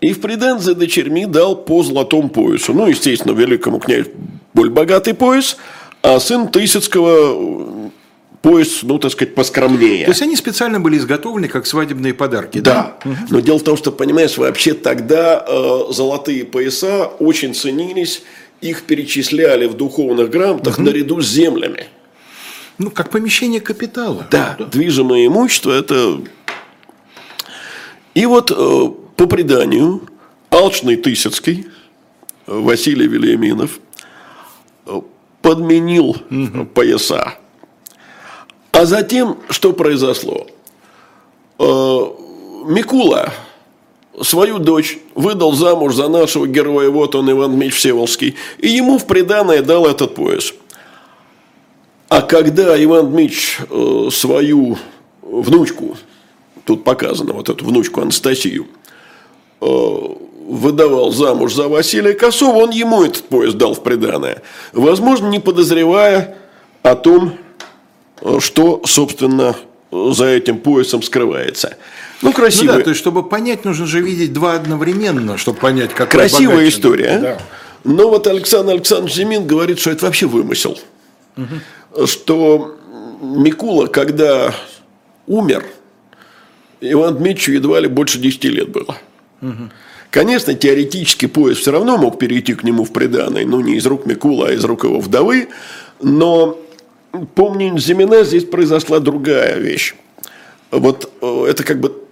[0.00, 2.72] И в придан за дочерьми дал по золотому поясу.
[2.72, 4.10] Ну, естественно, великому князю
[4.54, 5.56] более богатый пояс,
[6.02, 7.90] а сын Тысяцкого э,
[8.42, 10.04] пояс, ну, так сказать, поскромнее.
[10.04, 12.96] То есть они специально были изготовлены как свадебные подарки, Да.
[13.28, 18.22] Но дело в том, что, понимаешь, вообще тогда э, золотые пояса очень ценились,
[18.60, 21.86] их перечисляли в духовных грамотах наряду с землями.
[22.78, 24.26] Ну, как помещение капитала.
[24.30, 26.20] Да, движимое имущество это.
[28.14, 28.88] И вот э,
[29.20, 30.00] по преданию
[30.48, 31.66] Алчный Тысяцкий
[32.46, 33.78] э, Василий Вильяминов
[34.86, 34.98] э,
[35.42, 37.34] подменил э, пояса.
[38.72, 40.46] А затем что произошло?
[41.58, 43.34] Микула
[44.22, 49.06] свою дочь выдал замуж за нашего героя, вот он Иван Дмитриевич Всеволжский, и ему в
[49.06, 50.54] приданное дал этот пояс.
[52.08, 53.58] А когда Иван Дмитриевич
[54.14, 54.78] свою
[55.20, 55.98] внучку,
[56.64, 58.66] тут показано вот эту внучку Анастасию,
[59.60, 64.42] выдавал замуж за Василия Косова, он ему этот пояс дал в приданное.
[64.72, 66.36] Возможно, не подозревая
[66.82, 67.38] о том,
[68.20, 69.54] э, что, собственно,
[69.92, 71.76] э, за этим поясом скрывается.
[72.22, 72.74] Ну, Ну красиво.
[72.74, 77.08] да, то есть, чтобы понять, нужно же видеть два одновременно, чтобы понять, как Красивая история.
[77.08, 77.38] а?
[77.84, 80.78] Но вот Александр Александрович Зимин говорит, что это вообще вымысел.
[82.06, 82.76] Что
[83.22, 84.54] Микула, когда
[85.26, 85.64] умер,
[86.80, 88.96] Иван Дмитриевичу едва ли больше 10 лет было.
[90.10, 94.06] Конечно, теоретически пояс все равно мог перейти к нему в приданное, ну не из рук
[94.06, 95.48] Микула, а из рук его вдовы,
[96.02, 96.58] но
[97.34, 99.94] по мнению Зимина здесь произошла другая вещь.
[100.70, 102.02] Вот э, это как бы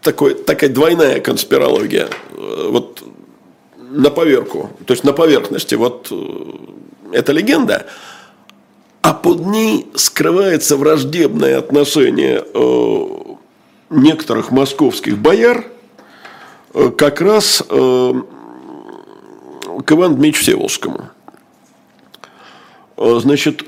[0.00, 2.08] такой, такая двойная конспирология.
[2.32, 3.02] Э, Вот
[3.76, 7.86] на поверку, то есть на поверхности вот э, эта легенда,
[9.02, 12.44] а под ней скрывается враждебное отношение
[13.90, 15.71] некоторых московских бояр
[16.72, 18.12] как раз э,
[19.84, 21.10] к Ивану Дмитриевичу Всеволжскому.
[22.96, 23.64] Значит,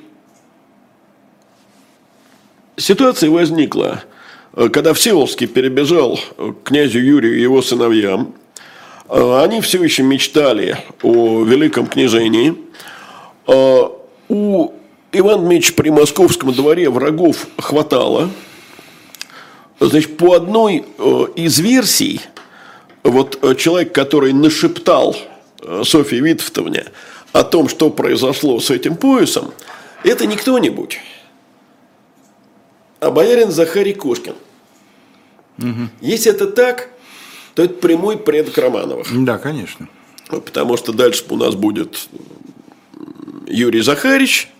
[2.76, 4.04] ситуация возникла,
[4.52, 8.34] когда Всеволжский перебежал к князю Юрию и его сыновьям.
[9.08, 12.54] Они все еще мечтали о великом княжении.
[13.46, 14.72] У
[15.12, 18.30] Ивана Дмитриевича при московском дворе врагов хватало.
[19.80, 20.84] Значит, по одной
[21.34, 22.20] из версий,
[23.04, 25.16] вот человек, который нашептал
[25.84, 26.86] Софье Витовтовне
[27.32, 29.52] о том, что произошло с этим поясом,
[30.02, 30.98] это не кто-нибудь,
[33.00, 34.34] а боярин Захарий Кошкин.
[35.58, 35.88] Угу.
[36.00, 36.90] Если это так,
[37.54, 39.06] то это прямой предок Романовых.
[39.24, 39.88] Да, конечно.
[40.28, 42.08] Потому что дальше у нас будет
[43.46, 44.50] Юрий Захарич,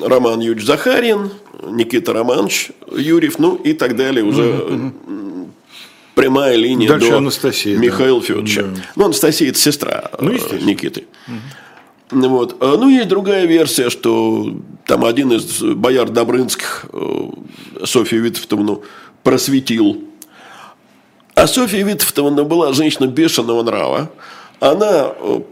[0.00, 1.30] Роман Юрьевич Захарин,
[1.62, 4.92] Никита Романович Юрьев, ну и так далее уже угу,
[6.14, 8.26] прямая линия Дальше до Анастасия, Михаила да.
[8.26, 8.62] Федоровича.
[8.62, 8.68] Да.
[8.96, 11.04] Ну, Анастасия– это сестра ну, Никиты.
[11.28, 12.28] Угу.
[12.28, 12.56] Вот.
[12.60, 14.56] А, ну, есть другая версия, что
[14.86, 16.86] там один из бояр Добрынских
[17.84, 18.82] Софью Витовтовну
[19.22, 20.02] просветил.
[21.34, 24.10] А Софья Витовтовна была женщина бешеного нрава.
[24.60, 25.08] Она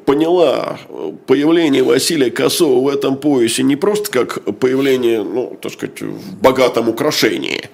[0.07, 0.79] поняла
[1.27, 6.89] появление Василия Косова в этом поясе не просто как появление, ну, так сказать, в богатом
[6.89, 7.69] украшении,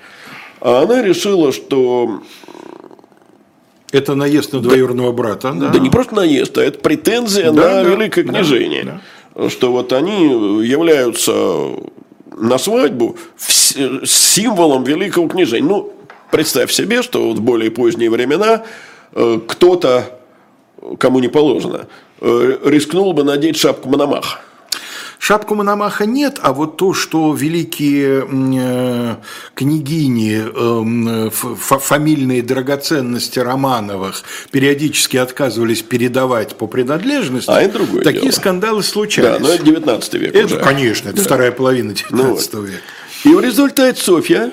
[0.61, 2.23] а она решила, что
[3.93, 5.69] это наезд на двоюродного брата, да?
[5.69, 8.85] Да не просто наезд, а это претензия да, на да, великое княжение.
[8.85, 9.01] Да,
[9.35, 9.51] да.
[9.51, 10.25] Что вот они
[10.67, 11.33] являются
[12.37, 15.67] на свадьбу символом великого княжения.
[15.67, 15.93] Ну,
[16.31, 18.65] представь себе, что вот в более поздние времена
[19.13, 20.21] э, кто-то,
[20.99, 21.87] кому не положено,
[22.21, 24.41] э, рискнул бы надеть шапку Мономаха.
[25.19, 29.17] Шапку Мономаха нет, а вот то, что великие э,
[29.55, 38.33] княгини, э, фамильные драгоценности Романовых периодически отказывались передавать по принадлежности, а это другое такие дело.
[38.33, 39.29] скандалы случались.
[39.29, 40.59] Да, но это 19 век Это, уже.
[40.61, 41.25] конечно, это да.
[41.25, 42.83] вторая половина 19 ну, века.
[43.25, 44.53] И в результате Софья,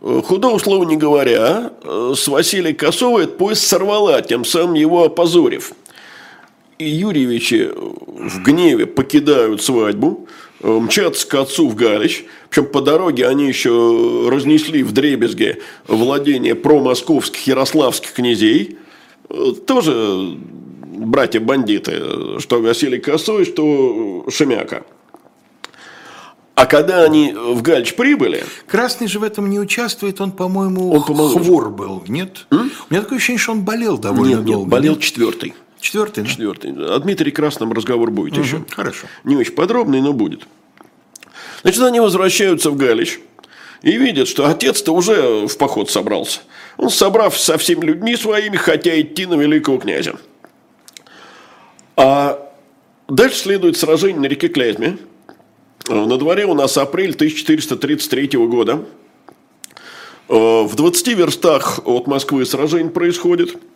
[0.00, 5.04] э, худого слова не говоря, э, с Василием Косовой этот поезд сорвала, тем самым его
[5.04, 5.72] опозорив–
[6.78, 10.26] Юрьевичи в гневе покидают свадьбу,
[10.60, 12.24] э, мчатся к отцу в Галич.
[12.50, 18.78] Причем по дороге они еще разнесли в Дребезге владение промосковских ярославских князей.
[19.28, 20.36] Э, тоже
[20.96, 24.84] братья-бандиты, что Василий Косой, что Шемяка.
[26.54, 28.44] А когда они в Галич прибыли...
[28.68, 32.46] Красный же в этом не участвует, он, по-моему, он хвор был, нет?
[32.52, 32.70] М?
[32.88, 34.60] У меня такое ощущение, что он болел довольно нет, долго.
[34.60, 35.02] Нет, болел нет?
[35.02, 35.54] четвертый.
[35.84, 36.24] Четвертый?
[36.24, 36.30] Да?
[36.30, 36.72] Четвертый.
[36.72, 38.64] О Дмитрии Красном разговор будет угу, еще.
[38.70, 39.06] Хорошо.
[39.22, 40.40] Не очень подробный, но будет.
[41.60, 43.20] Значит, они возвращаются в Галич
[43.82, 46.40] и видят, что отец-то уже в поход собрался.
[46.78, 50.16] Он, собрав со всеми людьми своими, хотя идти на великого князя.
[51.96, 52.50] А
[53.06, 54.96] дальше следует сражение на реке Клязьме.
[55.86, 58.86] На дворе у нас апрель 1433 года.
[60.28, 63.58] В 20 верстах от Москвы сражение происходит–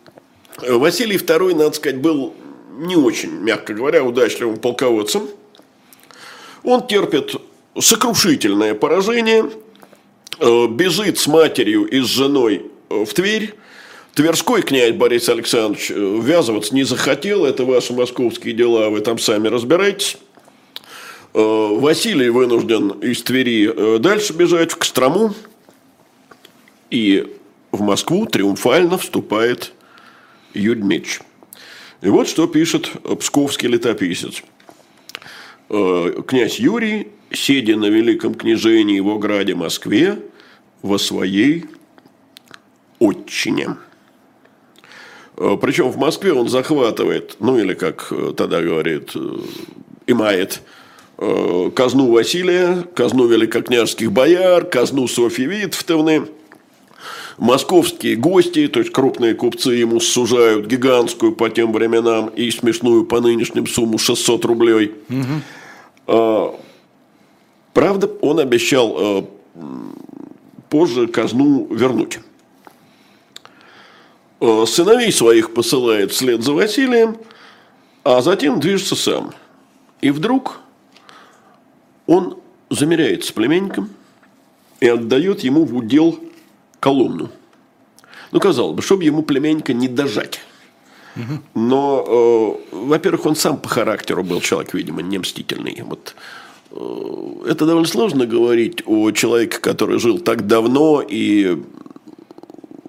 [0.57, 2.33] Василий II, надо сказать, был
[2.79, 5.27] не очень, мягко говоря, удачливым полководцем.
[6.63, 7.35] Он терпит
[7.77, 9.49] сокрушительное поражение,
[10.39, 13.55] э, бежит с матерью и с женой э, в Тверь.
[14.13, 19.47] Тверской князь Борис Александрович э, ввязываться не захотел, это ваши московские дела, вы там сами
[19.47, 20.17] разбирайтесь.
[21.31, 25.35] Василий вынужден из Твери дальше бежать в Кострому,
[26.89, 27.35] и
[27.71, 29.73] в Москву триумфально вступает
[30.53, 31.21] Дмитриевич.
[32.01, 34.43] И вот что пишет псковский летописец.
[35.69, 40.19] «Э, князь Юрий, сидя на великом княжении в ограде Москве,
[40.81, 41.65] во своей
[42.99, 43.75] отчине.
[45.37, 49.37] Э, Причем в Москве он захватывает, ну или как тогда говорит, э,
[50.07, 50.61] имает
[51.75, 56.27] казну Василия, казну великокняжских бояр, казну Софьи Витовны–
[57.39, 63.21] Московские гости, то есть крупные купцы ему сужают гигантскую по тем временам и смешную по
[63.21, 64.93] нынешним сумму 600 рублей.
[65.09, 66.59] Угу.
[67.73, 69.29] Правда, он обещал а,
[70.69, 72.19] позже казну вернуть.
[74.41, 77.17] А, сыновей своих посылает вслед за Василием,
[78.03, 79.31] а затем движется сам.
[80.01, 80.59] И вдруг
[82.05, 82.37] он
[82.69, 83.89] замеряется с племенником
[84.81, 86.19] и отдает ему в удел
[86.79, 87.29] Коломну.
[88.31, 90.39] Ну, казалось бы, чтобы ему племянника не дожать.
[91.53, 92.05] Но,
[92.71, 95.81] э, во-первых, он сам по характеру был человек, видимо, не мстительный.
[95.83, 96.15] Вот,
[96.71, 101.61] э, это довольно сложно говорить о человеке, который жил так давно, и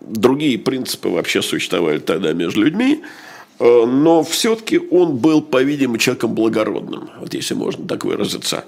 [0.00, 3.02] другие принципы вообще существовали тогда между людьми.
[3.58, 8.64] Э, но все-таки он был, по-видимому, человеком благородным, вот если можно так выразиться.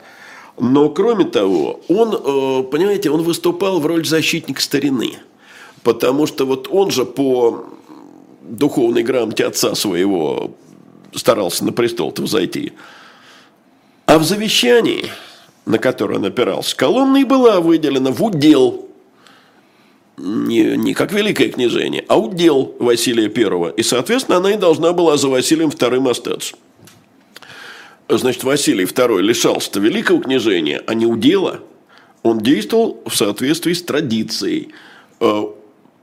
[0.58, 5.14] Но кроме того, он, э, понимаете, он выступал в роли защитника старины.
[5.82, 7.64] Потому что вот он же по
[8.42, 10.52] духовной грамоте отца своего
[11.14, 12.72] старался на престол-то взойти.
[14.06, 15.06] А в завещании,
[15.64, 18.88] на которое он опирался, Коломна была выделена в удел
[20.18, 23.70] не, не как великое княжение, а удел Василия Первого.
[23.70, 26.54] И, соответственно, она и должна была за Василием Вторым остаться.
[28.18, 31.60] Значит, Василий Второй лишался-то великого княжения, а не удела.
[32.22, 34.68] Он действовал в соответствии с традицией.
[35.20, 35.44] Э,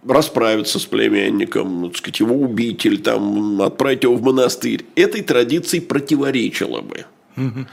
[0.07, 4.85] расправиться с племянником, так сказать, его убить или там, отправить его в монастырь.
[4.95, 7.05] Этой традиции противоречило бы.
[7.35, 7.67] Угу.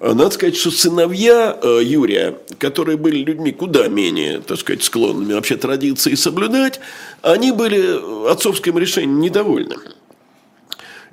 [0.00, 5.56] Надо сказать, что сыновья э, Юрия, которые были людьми куда менее, так сказать, склонными вообще
[5.56, 6.80] традиции соблюдать,
[7.20, 9.76] они были отцовским решением недовольны.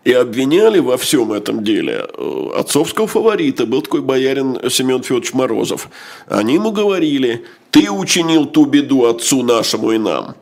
[0.04, 5.90] И обвиняли во всем этом деле э, отцовского фаворита, был такой боярин Семен Федорович Морозов.
[6.28, 10.36] Они ему говорили, ты учинил ту беду отцу нашему и нам.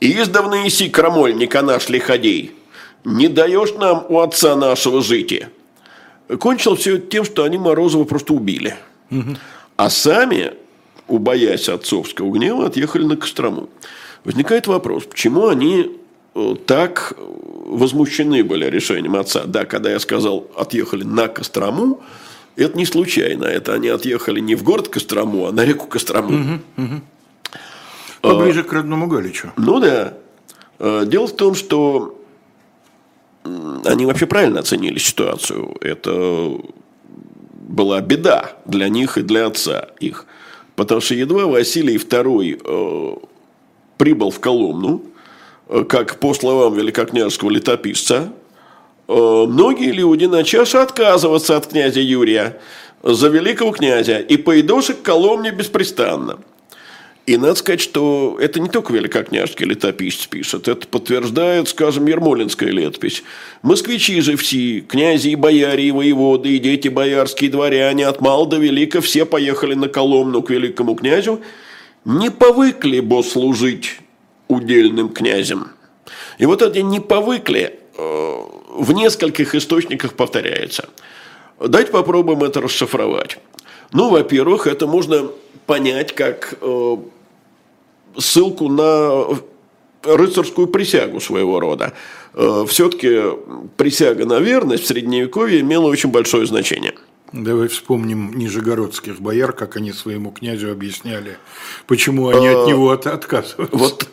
[0.00, 2.52] Издавна иси крамольника наш лиходей,
[3.04, 5.50] не даешь нам у отца нашего жития.
[6.40, 8.76] Кончилось все тем, что они Морозова просто убили.
[9.10, 9.36] Угу.
[9.76, 10.52] А сами,
[11.06, 13.68] убоясь отцовского гнева, отъехали на Кострому.
[14.24, 15.92] Возникает вопрос, почему они
[16.66, 17.14] так
[17.66, 19.44] возмущены были решением отца.
[19.44, 22.02] Да, когда я сказал, отъехали на Кострому,
[22.56, 23.44] это не случайно.
[23.44, 26.28] Это они отъехали не в город Кострому, а на реку Кострому.
[26.28, 27.00] Угу, угу.
[28.20, 29.52] Поближе а, к родному Галичу.
[29.56, 30.14] Ну да.
[30.78, 32.18] А, дело в том, что
[33.84, 35.76] они вообще правильно оценили ситуацию.
[35.80, 36.58] Это
[37.52, 40.26] была беда для них и для отца их.
[40.74, 43.26] Потому что едва Василий II э,
[43.96, 45.02] прибыл в Коломну,
[45.88, 48.32] как по словам великокняжеского летописца,
[49.08, 52.60] э, многие люди начали отказываться от князя Юрия
[53.02, 56.38] за великого князя и поедоши к Коломне беспрестанно–
[57.26, 63.24] и надо сказать, что это не только великокняжский летописец пишет, это подтверждает, скажем, Ермолинская летопись.
[63.62, 68.46] Москвичи же все, князи и бояре, и воеводы, и дети боярские, и дворяне, от мала
[68.46, 71.40] до велика, все поехали на Коломну к великому князю,
[72.04, 73.98] не повыкли бо служить
[74.48, 75.68] удельным князем.
[76.38, 78.36] И вот это не повыкли э,
[78.76, 80.88] в нескольких источниках повторяется.
[81.58, 83.38] Давайте попробуем это расшифровать.
[83.92, 85.30] Ну, во-первых, это можно
[85.66, 86.96] понять как э,
[88.18, 89.26] ссылку на
[90.02, 91.94] рыцарскую присягу своего рода.
[92.34, 93.22] Э, Все-таки
[93.76, 96.94] присяга на верность в Средневековье имела очень большое значение.
[97.32, 101.38] Давай вспомним нижегородских бояр, как они своему князю объясняли,
[101.86, 103.76] почему они от него от, отказываются.
[103.76, 104.08] Вот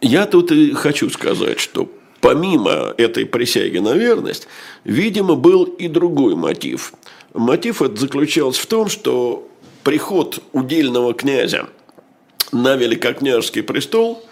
[0.00, 1.90] я тут и хочу сказать, что
[2.20, 4.48] помимо этой присяги на верность,
[4.84, 6.92] видимо, был и другой мотив.
[7.34, 9.48] Мотив этот заключался в том, что
[9.82, 11.68] приход удельного князя–
[12.52, 14.24] на великокняжеский престол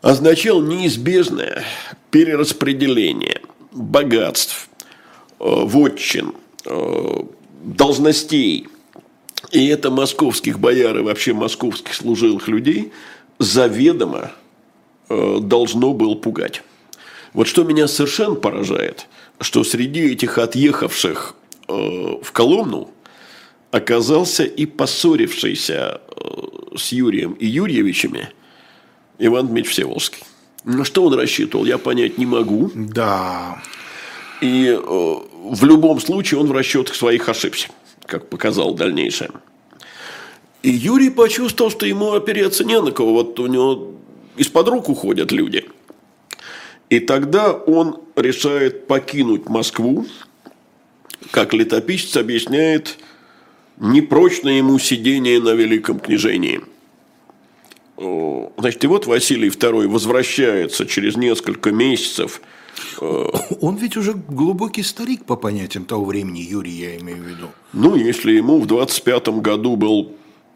[0.00, 1.64] означал неизбежное
[2.10, 3.40] перераспределение
[3.72, 4.68] богатств,
[5.40, 6.34] э, вотчин,
[6.64, 7.22] э,
[7.62, 8.68] должностей.
[9.50, 12.92] И это московских бояр и вообще московских служилых людей
[13.38, 14.32] заведомо
[15.08, 16.62] должно было пугать.
[17.32, 19.08] Вот что меня совершенно поражает,
[19.40, 21.34] что среди этих отъехавших
[21.66, 22.90] в Коломну
[23.70, 26.00] оказался и поссорившийся
[26.76, 28.30] с Юрием и Юрьевичами
[29.18, 30.22] Иван Дмитриевич Всеволжский.
[30.64, 32.70] На что он рассчитывал, я понять не могу.
[32.74, 33.62] Да.
[34.40, 37.68] И э, в любом случае он в расчетах своих ошибся,
[38.06, 39.30] как показал дальнейшее.
[40.62, 43.12] И Юрий почувствовал, что ему опереться не на кого.
[43.12, 43.92] Вот у него
[44.36, 45.64] из-под рук уходят люди.
[46.90, 50.06] И тогда он решает покинуть Москву,
[51.30, 52.98] как летописец объясняет,
[53.78, 56.60] непрочно ему сидение на великом княжении.
[57.96, 62.40] Значит, и вот Василий II возвращается через несколько месяцев.
[63.00, 63.26] Э,
[63.60, 67.48] Он ведь уже глубокий старик по понятиям того времени, Юрий, я имею в виду.
[67.72, 70.12] Ну, если ему в 25-м году был,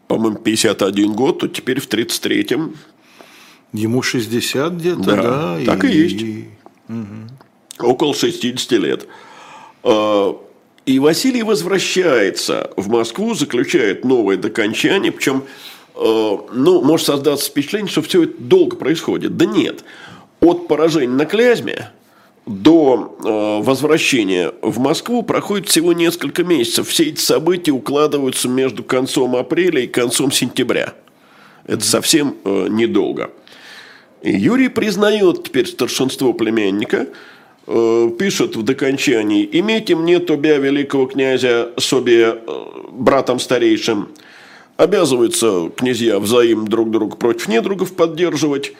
[0.07, 2.75] по-моему, 51 год, то теперь в 33-м.
[3.73, 5.15] Ему 60 где-то, да?
[5.15, 6.25] да так и, и есть.
[6.89, 7.87] Угу.
[7.87, 9.07] Около 60 лет.
[9.83, 10.33] Э,
[10.85, 15.43] и Василий возвращается в Москву, заключает новое докончание, причем,
[15.95, 19.37] э, ну, может создаться впечатление, что все это долго происходит.
[19.37, 19.83] Да нет.
[20.39, 21.91] От поражения на Клязьме
[22.47, 26.87] до э, возвращения в Москву проходит всего несколько месяцев.
[26.87, 30.95] Все эти события укладываются между концом апреля и концом сентября.
[31.67, 33.29] Это совсем э, недолго.
[34.21, 37.07] И Юрий признает теперь старшинство племянника–
[37.69, 44.09] э, пишет в докончании, «Имейте мне тобя, великого князя, себе э, братом старейшим,
[44.75, 48.73] обязываются князья взаим друг друга против недругов поддерживать,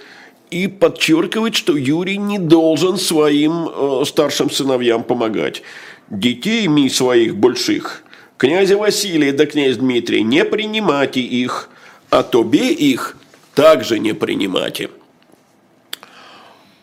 [0.50, 5.62] и подчеркивает, что Юрий не должен своим э, старшим сыновьям помогать.
[6.10, 8.02] Детей ми своих больших,
[8.38, 11.70] князя Василия да князь Дмитрий, не принимайте их,
[12.10, 13.16] а тобе их
[13.54, 14.90] также не принимайте.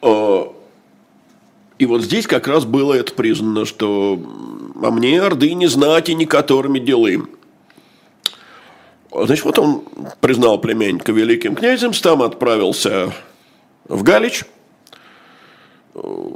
[0.02, 0.44] Э,
[1.78, 4.20] и вот здесь как раз было это признано, что
[4.82, 7.28] а мне орды не знать и ни которыми делаем.
[9.12, 9.84] Значит, вот он
[10.20, 13.12] признал племянника великим князем, сам отправился
[13.88, 14.44] в Галич.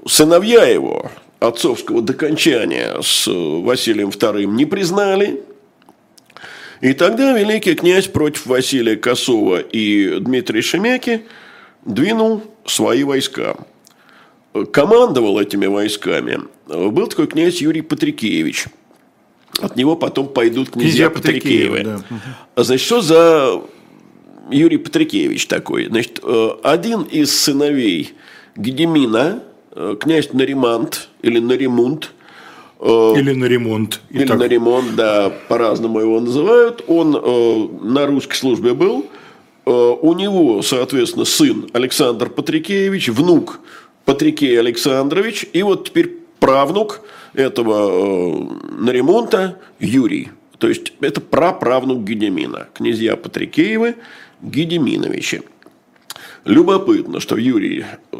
[0.07, 5.43] Сыновья его отцовского докончания с Василием II не признали.
[6.81, 11.27] И тогда великий князь против Василия Косова и Дмитрия Шемяки
[11.85, 13.57] двинул свои войска.
[14.73, 18.67] Командовал этими войсками был такой князь Юрий Патрикеевич.
[19.61, 21.83] От него потом пойдут князья, князья Патрикеевы.
[21.85, 22.01] Да.
[22.55, 23.63] А значит, что за
[24.51, 25.87] Юрий Патрикевич такой.
[25.87, 28.13] Значит, э, один из сыновей
[28.57, 32.13] Гедемина, э, князь Наримант или Наримунт,
[32.81, 34.01] э, или на ремонт.
[34.11, 34.39] Или так...
[34.39, 36.85] на ремонт, да, по-разному его называют.
[36.89, 37.13] Он
[37.83, 39.07] на русской службе был.
[39.65, 43.61] У него, соответственно, сын Александр Патрикеевич, внук
[44.05, 47.03] Патрикей Александрович, и вот теперь правнук
[47.35, 50.31] этого на ремонта Юрий.
[50.59, 52.69] То есть это праправнук Гедемина.
[52.75, 53.97] Князья Патрикеевы
[54.43, 55.43] Гедеминовиче.
[56.45, 58.17] Любопытно, что Юрий э,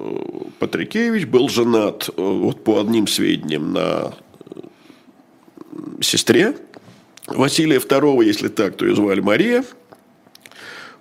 [0.59, 4.61] Патрикевич был женат, э, вот по одним сведениям, на э,
[6.03, 6.57] сестре
[7.27, 9.65] Василия II, если так, то ее звали Мария.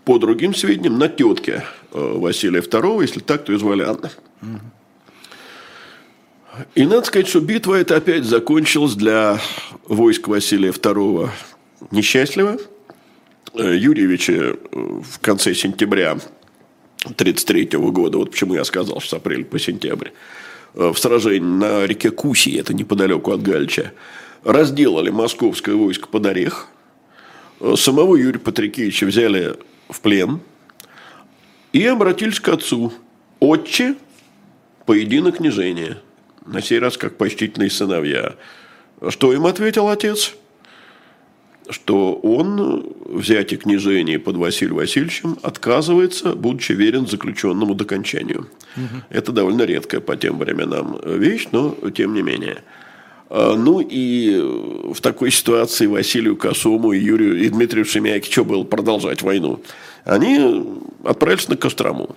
[0.09, 4.09] По другим сведениям, на тетке Василия II, если так, то ее звали Анна.
[6.73, 9.39] И надо сказать, что битва эта опять закончилась для
[9.87, 11.29] войск Василия II
[11.91, 12.57] несчастливо–
[13.55, 19.43] Э, Юрьевича э, в конце сентября 1933 года, вот почему я сказал, что с апреля
[19.43, 20.09] по сентябрь,
[20.75, 23.93] э, в сражении на реке Куси, это неподалеку от Галича,
[24.43, 26.67] разделали московское войско под орех.
[27.75, 29.55] Самого Юрия Патрикевича взяли
[29.89, 30.39] в плен
[31.73, 32.93] и обратились к отцу.
[33.39, 33.95] Отче,
[34.85, 35.97] поединок княжения.
[36.45, 38.35] На сей раз как почтительные сыновья.
[39.09, 40.35] Что им ответил отец?
[41.69, 48.47] что он взять и княжение под Василием Васильевичем отказывается, будучи верен заключенному до кончанию.
[48.75, 49.03] Угу.
[49.09, 52.63] Это довольно редкая по тем временам вещь, но тем не менее.
[53.29, 54.39] А, ну и
[54.93, 59.61] в такой ситуации Василию Косому и Юрию и Дмитрию Шемяке что было продолжать войну?
[60.05, 60.65] Они
[61.03, 62.15] отправились на Кострому.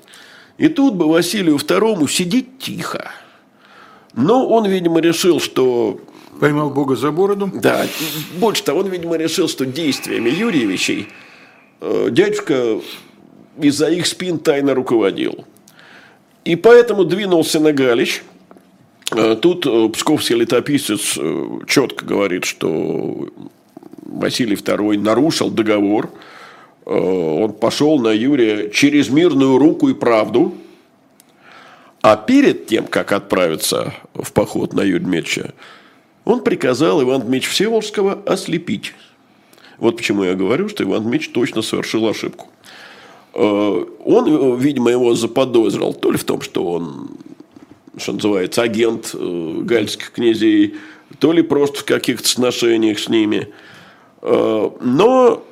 [0.58, 3.10] И тут бы Василию II сидеть тихо.
[4.14, 6.00] Но он, видимо, решил, что
[6.40, 7.50] Поймал Бога за бороду?
[7.54, 7.86] Да.
[8.38, 11.08] Больше того, он, видимо, решил, что действиями Юрьевичей
[11.80, 12.80] э, дядюшка
[13.60, 15.44] из-за их спин тайно руководил.
[16.44, 18.24] И поэтому двинулся на Галич.
[19.16, 21.18] Э, тут э, псковский летописец
[21.66, 23.28] четко говорит, что
[24.02, 26.10] Василий II нарушил договор.
[26.84, 30.54] Он пошел на Юрия через мирную руку и правду.
[32.02, 35.54] А перед тем, как отправиться в поход на Юрия Дмитриевича,
[36.24, 38.92] он приказал Иван Дмитрич Всеволжского ослепить.
[39.78, 42.48] Вот почему я говорю, что Иван Дмитрич точно совершил ошибку.
[43.34, 47.10] Э, он, видимо, его заподозрил то ли в том, что он,
[47.97, 50.76] что называется, агент э, гальских князей,
[51.18, 53.49] то ли просто в каких-то сношениях с ними.
[54.22, 55.45] Э, но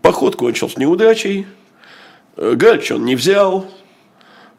[0.00, 1.46] поход кончился неудачей.
[2.36, 3.66] Гальч он не взял.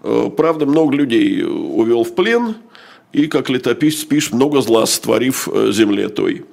[0.02, 2.56] Правда, много людей увел в плен–
[3.14, 6.46] и, как летописец пишет, много зла сотворив э, земле той.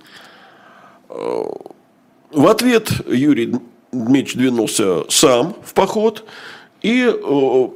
[1.08, 1.44] Э,
[2.32, 3.54] в ответ Юрий
[3.92, 6.24] Дмитриевич двинулся сам в поход,
[6.82, 7.68] и э,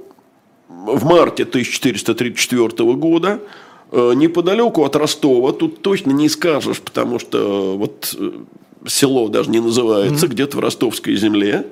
[0.87, 3.41] в марте 1434 года
[3.93, 8.17] неподалеку от Ростова, тут точно не скажешь, потому что вот
[8.87, 10.31] село даже не называется, mm-hmm.
[10.31, 11.67] где-то в ростовской земле,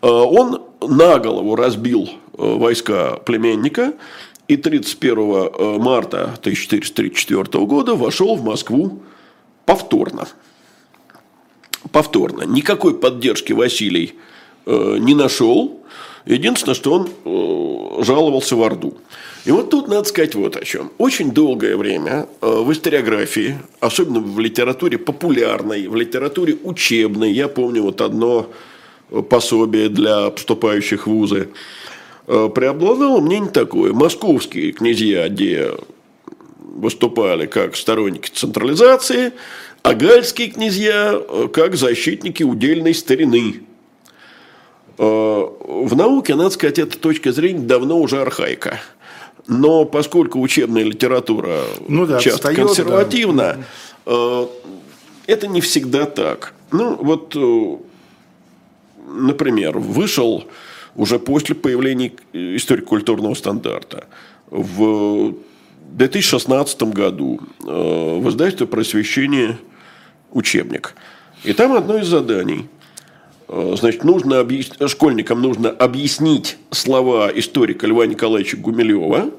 [0.00, 3.92] он на голову разбил войска племенника
[4.48, 9.02] и 31 э, марта 1434 года вошел в Москву
[9.64, 10.28] повторно.
[11.90, 12.42] Повторно.
[12.42, 14.14] Никакой поддержки Василий
[14.66, 15.80] э, не нашел.
[16.24, 18.94] Единственное, что он э, жаловался в Орду.
[19.44, 20.92] И вот тут надо сказать вот о чем.
[20.98, 28.00] Очень долгое время в историографии, особенно в литературе популярной, в литературе учебной, я помню вот
[28.00, 28.48] одно
[29.28, 31.48] пособие для поступающих в вузы–
[32.26, 33.92] Э, преобладало мнение такое.
[33.92, 35.72] Московские князья, где
[36.58, 39.32] выступали как сторонники централизации,
[39.82, 43.62] а гальские князья э, как защитники удельной старины.
[44.98, 48.80] Э, в науке, надо сказать, эта точка зрения давно уже архаика.
[49.46, 53.64] Но поскольку учебная литература ну да, часто встает, консервативна,
[54.06, 54.12] да.
[54.12, 54.46] Э,
[55.26, 56.54] это не всегда так.
[56.72, 57.36] Ну, вот,
[59.06, 60.44] например, вышел
[60.96, 64.06] уже после появления историко-культурного стандарта
[64.50, 65.34] в
[65.92, 69.58] 2016 году в издательстве «Просвещение»
[70.32, 70.94] учебник.
[71.44, 72.68] И там одно из заданий.
[73.48, 74.70] Э, значит, нужно объяс...
[74.86, 79.30] школьникам нужно объяснить слова историка Льва Николаевича Гумилева.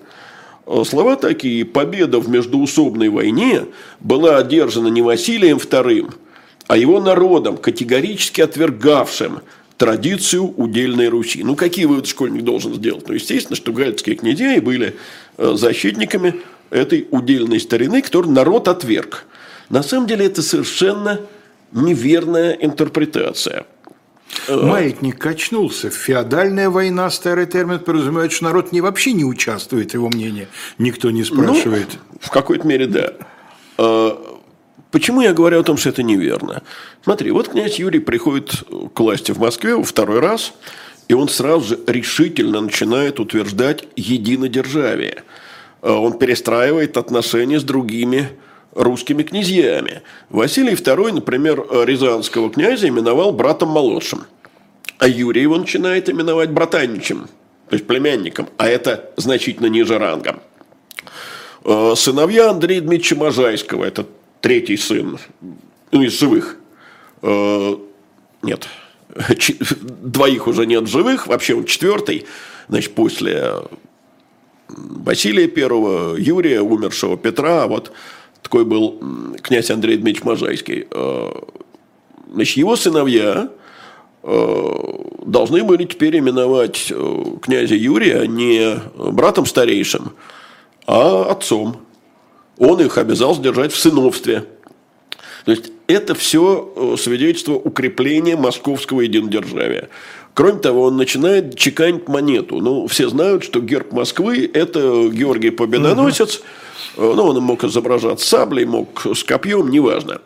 [0.65, 1.65] Э, слова такие.
[1.65, 3.65] Победа в междуусобной войне
[3.99, 6.13] была одержана не Василием II,
[6.67, 9.39] а его народом, категорически отвергавшим
[9.77, 11.43] традицию удельной Руси.
[11.43, 13.07] Ну, какие выводы школьник должен сделать?
[13.07, 14.95] Ну, естественно, что гальские князья были
[15.37, 19.25] э, защитниками этой удельной старины, которую народ отверг.
[19.69, 21.19] На самом деле это совершенно
[21.71, 23.65] неверная интерпретация.
[24.47, 25.89] Э, Маятник качнулся.
[25.89, 30.47] Феодальная война, старый термин, подразумевает, что народ не, вообще не участвует его мнении.
[30.77, 31.87] Никто не спрашивает.
[31.91, 33.13] Ну, в какой-то мере, да.
[33.77, 34.11] Э,
[34.91, 36.63] почему я говорю о том, что это неверно?
[37.03, 38.63] Смотри, вот князь Юрий приходит
[38.93, 40.53] к власти в Москве во второй раз,
[41.07, 45.23] и он сразу же решительно начинает утверждать единодержавие.
[45.81, 48.29] Э, он перестраивает отношения с другими
[48.75, 50.01] русскими князьями.
[50.29, 54.25] Василий II, например, Рязанского князя именовал братом молодшим.
[54.97, 57.27] А Юрий его начинает именовать братаничем,
[57.69, 60.39] то есть племянником, а это значительно ниже рангом.
[61.65, 64.05] Э, сыновья Андрея Дмитриевича Можайского, это
[64.41, 65.17] третий сын,
[65.91, 66.57] ну, из живых.
[67.21, 67.75] Э,
[68.43, 68.67] нет,
[69.79, 72.25] двоих уже нет живых, вообще он четвертый,
[72.67, 73.55] значит, после
[74.67, 77.91] Василия Первого, Юрия, умершего Петра, а вот
[78.43, 79.01] такой был
[79.41, 80.87] князь Андрей Дмитриевич Можайский.
[80.91, 81.31] Э,
[82.31, 83.49] значит, его сыновья
[84.21, 84.73] э,
[85.25, 88.79] должны были теперь именовать э, князя Юрия не
[89.11, 90.13] братом старейшим,
[90.85, 91.77] а отцом.
[92.59, 94.45] Он их обязал сдержать в сыновстве.
[95.45, 99.89] То есть это все свидетельство укрепления московского единодержавия.
[100.33, 102.59] Кроме того, он начинает чеканить монету.
[102.59, 106.37] Ну, все знают, что герб Москвы– это Георгий Победоносец.
[106.37, 106.45] Угу
[106.95, 110.21] Э, ну, он мог изображать саблей, мог с копьем, неважно.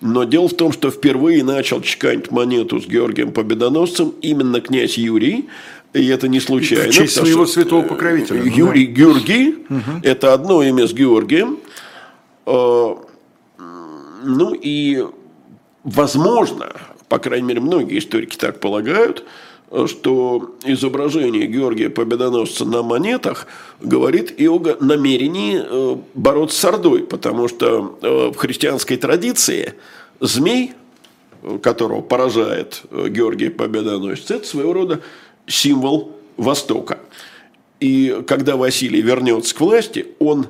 [0.00, 5.48] Но дело в том, что впервые начал чеканить монету с Георгием Победоносцем именно князь Юрий,
[5.92, 6.90] и это не случайно.
[6.90, 8.42] В честь своего святого покровителя.
[8.42, 8.92] Юрий да.
[8.92, 11.58] Георгий угу.– это одно имя с Георгием.
[12.46, 12.94] Э,
[14.24, 15.04] ну и,
[15.84, 16.72] возможно,
[17.12, 19.24] по крайней мере, многие историки так полагают–
[19.86, 23.46] что изображение Георгия Победоносца на монетах
[23.80, 29.74] говорит и о намерении э, бороться с Ордой, потому что э, в христианской традиции
[30.20, 30.72] змей,
[31.62, 35.00] которого поражает э, Георгий Победоносец, это своего рода
[35.46, 36.98] символ Востока.
[37.80, 40.48] И когда Василий вернется к власти, он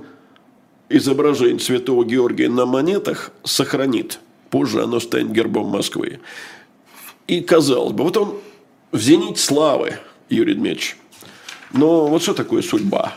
[0.88, 4.18] изображение святого Георгия на монетах сохранит.
[4.52, 6.20] Позже оно станет гербом Москвы.
[7.26, 8.38] И казалось бы, вот он
[8.90, 9.94] в зените славы,
[10.28, 10.98] Юрий Дмитриевич.
[11.72, 13.14] Но вот что такое судьба?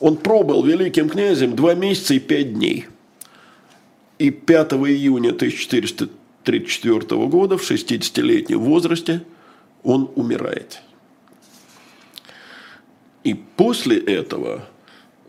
[0.00, 2.88] Он пробыл великим князем два месяца и пять дней.
[4.18, 9.22] И 5 июня 1434 года в 60-летнем возрасте
[9.82, 10.82] он умирает.
[13.24, 14.66] И после этого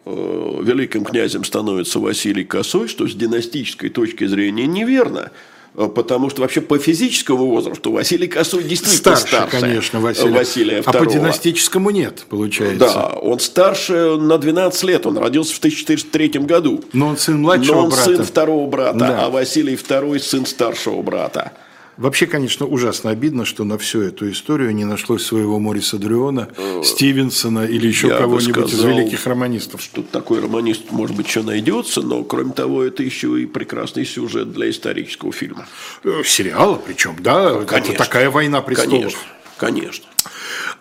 [0.06, 5.32] великим князем становится Василий Косой, что с династической точки зрения неверно–
[5.76, 10.32] Э, потому что вообще по физическому возрасту Василий Косой действительно старше, старше конечно, Василия.
[10.32, 10.84] Василия II.
[10.86, 12.80] А по династическому нет, получается.
[12.80, 16.84] Да, он старше на 12 лет, он родился в 1403 году.
[16.94, 18.04] Но он сын младшего Но он брата.
[18.04, 19.26] сын второго брата, да.
[19.26, 21.54] а Василий II сын старшего брата.
[22.02, 26.82] Вообще, конечно, ужасно обидно, что на всю эту историю не нашлось своего Мориса Дриона, э,
[26.84, 29.84] Стивенсона или еще кого-нибудь из великих романистов.
[29.84, 34.52] Что такой романист, может быть, еще найдется, но, кроме того, это еще и прекрасный сюжет
[34.52, 35.68] для исторического фильма.
[36.04, 37.64] Э, сериала причем, да?
[37.66, 37.94] Конечно.
[37.94, 38.90] Это такая война престолов.
[38.92, 39.20] Конечно,
[39.58, 40.06] конечно.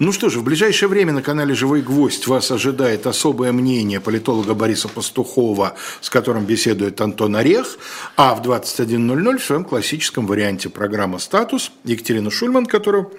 [0.00, 4.54] Ну что же, в ближайшее время на канале «Живой гвоздь» вас ожидает особое мнение политолога
[4.54, 7.76] Бориса Пастухова, с которым беседует Антон Орех,
[8.16, 13.12] а в 21.00 в своем классическом варианте программа «Статус» Екатерина Шульман, которую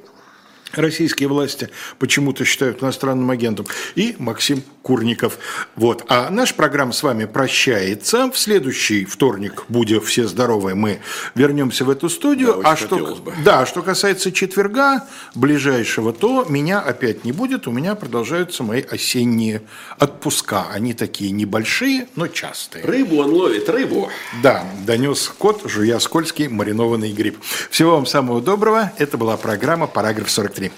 [0.72, 1.70] российские власти
[2.00, 5.38] почему-то считают иностранным агентом, и Максим Курников.
[5.76, 6.06] Вот.
[6.08, 8.32] А наша программа с вами прощается.
[8.32, 11.00] В следующий вторник, будем все здоровы, мы
[11.36, 12.62] вернемся в эту студию.
[12.64, 13.34] Да, а что, бы.
[13.44, 15.06] да, что касается четверга
[15.36, 17.68] ближайшего, то меня опять не будет.
[17.68, 19.62] У меня продолжаются мои осенние
[20.00, 20.68] отпуска.
[20.72, 22.84] Они такие небольшие, но частые.
[22.86, 24.10] Рыбу он ловит, рыбу.
[24.42, 27.38] Да, донес кот, жуя скользкий маринованный гриб.
[27.70, 28.92] Всего вам самого доброго.
[28.98, 30.72] Это была программа «Параграф 43».